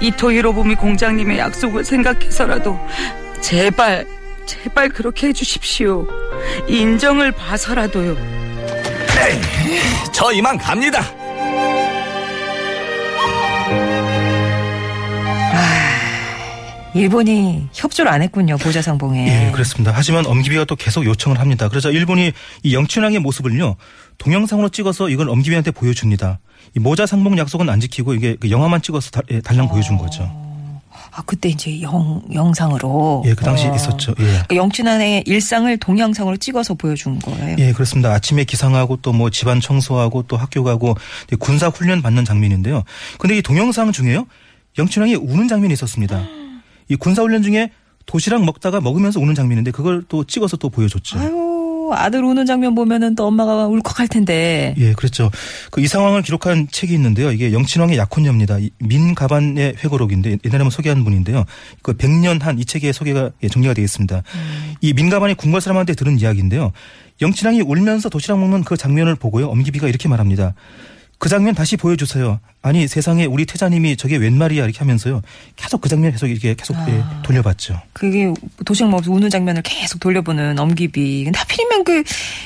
이토 0.00 0.32
히로부미 0.32 0.74
공장님의 0.76 1.38
약속을 1.38 1.84
생각해서라도 1.84 2.78
제발 3.40 4.06
제발 4.46 4.88
그렇게 4.88 5.28
해주십시오. 5.28 6.06
인정을 6.66 7.32
봐서라도요. 7.32 8.16
저 10.12 10.32
이만 10.32 10.58
갑니다. 10.58 11.02
일본이 16.94 17.68
협조를 17.72 18.10
안 18.10 18.22
했군요 18.22 18.56
보좌상봉에. 18.58 19.46
예, 19.48 19.50
그렇습니다. 19.52 19.92
하지만 19.94 20.26
엄기비가 20.26 20.64
또 20.64 20.74
계속 20.76 21.04
요청을 21.04 21.38
합니다. 21.38 21.68
그래서 21.68 21.90
일본이 21.90 22.32
이 22.62 22.74
영춘왕의 22.74 23.20
모습을요 23.20 23.76
동영상으로 24.18 24.68
찍어서 24.70 25.08
이걸 25.08 25.28
엄기비한테 25.28 25.70
보여줍니다. 25.70 26.40
이 26.76 26.80
모자 26.80 27.06
상봉 27.06 27.38
약속은 27.38 27.68
안 27.68 27.80
지키고 27.80 28.14
이게 28.14 28.36
그 28.38 28.50
영화만 28.50 28.82
찍어서 28.82 29.10
다- 29.10 29.20
예, 29.30 29.40
달랑 29.40 29.68
보여준 29.68 29.98
거죠. 29.98 30.28
아 31.12 31.22
그때 31.26 31.48
이제 31.48 31.80
영 31.82 32.22
영상으로. 32.32 33.22
예, 33.26 33.34
그 33.34 33.44
당시 33.44 33.66
어. 33.66 33.74
있었죠. 33.74 34.12
예. 34.20 34.24
그러니까 34.24 34.56
영춘환의 34.56 35.24
일상을 35.26 35.76
동영상으로 35.78 36.36
찍어서 36.36 36.74
보여준 36.74 37.18
거예요. 37.20 37.56
예, 37.58 37.72
그렇습니다. 37.72 38.12
아침에 38.12 38.44
기상하고 38.44 38.96
또 38.96 39.12
뭐 39.12 39.30
집안 39.30 39.60
청소하고 39.60 40.22
또 40.24 40.36
학교 40.36 40.62
가고 40.64 40.94
군사 41.40 41.68
훈련 41.68 42.00
받는 42.02 42.24
장면인데요. 42.24 42.84
근데 43.18 43.36
이 43.36 43.42
동영상 43.42 43.90
중에요. 43.92 44.26
영춘왕이 44.78 45.16
우는 45.16 45.48
장면이 45.48 45.72
있었습니다. 45.74 46.22
이 46.90 46.96
군사 46.96 47.22
훈련 47.22 47.42
중에 47.42 47.70
도시락 48.04 48.44
먹다가 48.44 48.80
먹으면서 48.80 49.20
우는 49.20 49.34
장면인데 49.34 49.70
그걸 49.70 50.02
또 50.08 50.24
찍어서 50.24 50.56
또 50.58 50.68
보여줬죠. 50.68 51.18
아유 51.18 51.46
아들 51.92 52.22
우는 52.22 52.46
장면 52.46 52.74
보면은 52.76 53.16
또 53.16 53.26
엄마가 53.26 53.66
울컥할 53.66 54.06
텐데. 54.06 54.74
예, 54.78 54.92
그렇죠. 54.92 55.28
그 55.72 55.80
이 55.80 55.88
상황을 55.88 56.22
기록한 56.22 56.68
책이 56.70 56.92
있는데요. 56.94 57.32
이게 57.32 57.52
영친왕의 57.52 57.96
약혼녀입니다. 57.98 58.58
이 58.60 58.70
민가반의 58.78 59.74
회고록인데 59.82 60.30
옛날에 60.44 60.58
한번 60.58 60.70
소개한 60.70 61.02
분인데요. 61.04 61.44
그 61.82 61.94
100년 61.96 62.42
한 62.42 62.58
이 62.58 62.64
책에 62.64 62.92
소개가 62.92 63.30
예, 63.42 63.48
정리가 63.48 63.74
되어 63.74 63.84
있습니다. 63.84 64.22
이 64.82 64.92
민가반이 64.92 65.34
궁궐 65.34 65.60
사람한테 65.60 65.94
들은 65.94 66.18
이야기인데요. 66.20 66.72
영친왕이 67.22 67.62
울면서 67.62 68.08
도시락 68.08 68.38
먹는 68.40 68.64
그 68.64 68.76
장면을 68.76 69.14
보고요. 69.16 69.48
엄기비가 69.48 69.88
이렇게 69.88 70.08
말합니다. 70.08 70.54
그 71.20 71.28
장면 71.28 71.54
다시 71.54 71.76
보여주세요. 71.76 72.40
아니 72.62 72.88
세상에 72.88 73.26
우리 73.26 73.44
태자님이 73.44 73.98
저게 73.98 74.16
웬 74.16 74.38
말이야 74.38 74.64
이렇게 74.64 74.78
하면서요. 74.78 75.20
계속 75.54 75.82
그 75.82 75.90
장면 75.90 76.12
계속 76.12 76.28
이렇게 76.28 76.54
계속 76.54 76.74
예, 76.88 77.04
돌려봤죠. 77.22 77.78
그게 77.92 78.32
도시락 78.64 78.88
먹으면서 78.88 79.12
우는 79.12 79.28
장면을 79.28 79.60
계속 79.60 80.00
돌려보는 80.00 80.58
엄기비. 80.58 81.24
근데 81.24 81.38
하필이면 81.38 81.84
그 81.84 82.02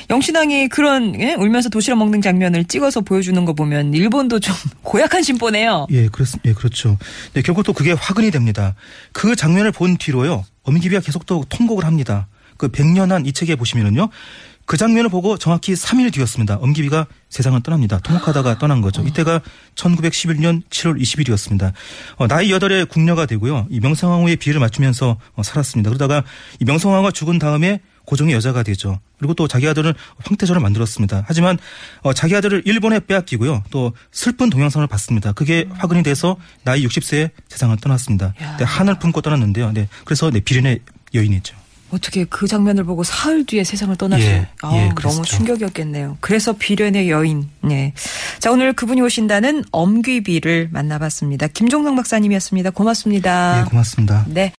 영신왕이 0.09 0.67
그런 0.67 1.17
예? 1.21 1.35
울면서 1.35 1.69
도시락 1.69 1.99
먹는 1.99 2.21
장면을 2.21 2.65
찍어서 2.65 2.99
보여주는 2.99 3.45
거 3.45 3.53
보면 3.53 3.93
일본도 3.93 4.41
좀 4.41 4.53
고약한 4.83 5.23
심보네요. 5.23 5.87
예, 5.91 6.09
그렇, 6.09 6.25
예, 6.43 6.51
그렇죠. 6.51 6.97
네, 7.31 7.41
결국 7.41 7.63
또 7.63 7.71
그게 7.71 7.93
화근이 7.93 8.29
됩니다. 8.29 8.75
그 9.13 9.37
장면을 9.37 9.71
본 9.71 9.95
뒤로요, 9.95 10.43
엄기비가 10.63 10.99
계속 10.99 11.25
또 11.25 11.45
통곡을 11.47 11.85
합니다. 11.85 12.27
그 12.57 12.67
100년 12.69 13.09
한 13.09 13.25
이 13.25 13.31
책에 13.31 13.55
보시면은요, 13.55 14.09
그 14.65 14.77
장면을 14.77 15.09
보고 15.09 15.37
정확히 15.37 15.73
3일 15.73 16.11
뒤였습니다. 16.13 16.55
엄기비가 16.55 17.05
세상을 17.29 17.61
떠납니다. 17.61 17.99
통곡하다가 17.99 18.57
떠난 18.57 18.81
거죠. 18.81 19.03
이때가 19.03 19.41
1911년 19.75 20.63
7월 20.69 20.99
20일이었습니다. 20.99 21.71
어, 22.17 22.27
나이 22.27 22.49
8에 22.49 22.89
궁녀가 22.89 23.25
되고요. 23.25 23.67
이 23.69 23.79
명성황후의 23.79 24.37
비를 24.37 24.59
맞추면서 24.59 25.17
어, 25.35 25.43
살았습니다. 25.43 25.89
그러다가 25.89 26.23
이 26.59 26.65
명성황후가 26.65 27.11
죽은 27.11 27.37
다음에 27.37 27.79
고종의 28.05 28.35
여자가 28.35 28.63
되죠. 28.63 28.99
그리고 29.17 29.33
또 29.33 29.47
자기 29.47 29.67
아들은 29.67 29.93
황태조를 30.23 30.61
만들었습니다. 30.61 31.25
하지만 31.27 31.57
어, 32.01 32.13
자기 32.13 32.35
아들을 32.35 32.63
일본에 32.65 32.99
빼앗기고요. 32.99 33.63
또 33.71 33.93
슬픈 34.11 34.49
동영상을 34.49 34.85
봤습니다. 34.87 35.31
그게 35.33 35.67
화근이 35.71 36.03
돼서 36.03 36.37
나이 36.63 36.85
60세에 36.85 37.31
세상을 37.49 37.75
떠났습니다. 37.77 38.33
네, 38.57 38.63
한을 38.63 38.99
품고 38.99 39.21
떠났는데요. 39.21 39.71
네, 39.73 39.87
그래서 40.05 40.29
네, 40.29 40.39
비련의 40.39 40.79
여인이죠. 41.13 41.55
어떻게 41.95 42.25
그 42.25 42.47
장면을 42.47 42.83
보고 42.83 43.03
사흘 43.03 43.45
뒤에 43.45 43.63
세상을 43.63 43.95
떠나시? 43.95 44.25
예, 44.25 44.47
아, 44.61 44.71
예, 44.75 44.91
너무. 45.01 45.23
충격이었겠네요. 45.23 46.17
그래서 46.19 46.53
비련의 46.53 47.09
여인. 47.09 47.49
네. 47.61 47.93
자 48.39 48.51
오늘 48.51 48.73
그분이 48.73 49.01
오신다는 49.01 49.63
엄귀비를 49.71 50.69
만나봤습니다. 50.71 51.47
김종성 51.47 51.95
박사님이었습니다. 51.95 52.69
고맙습니다. 52.71 53.61
예, 53.61 53.69
고맙습니다. 53.69 54.25
네. 54.27 54.51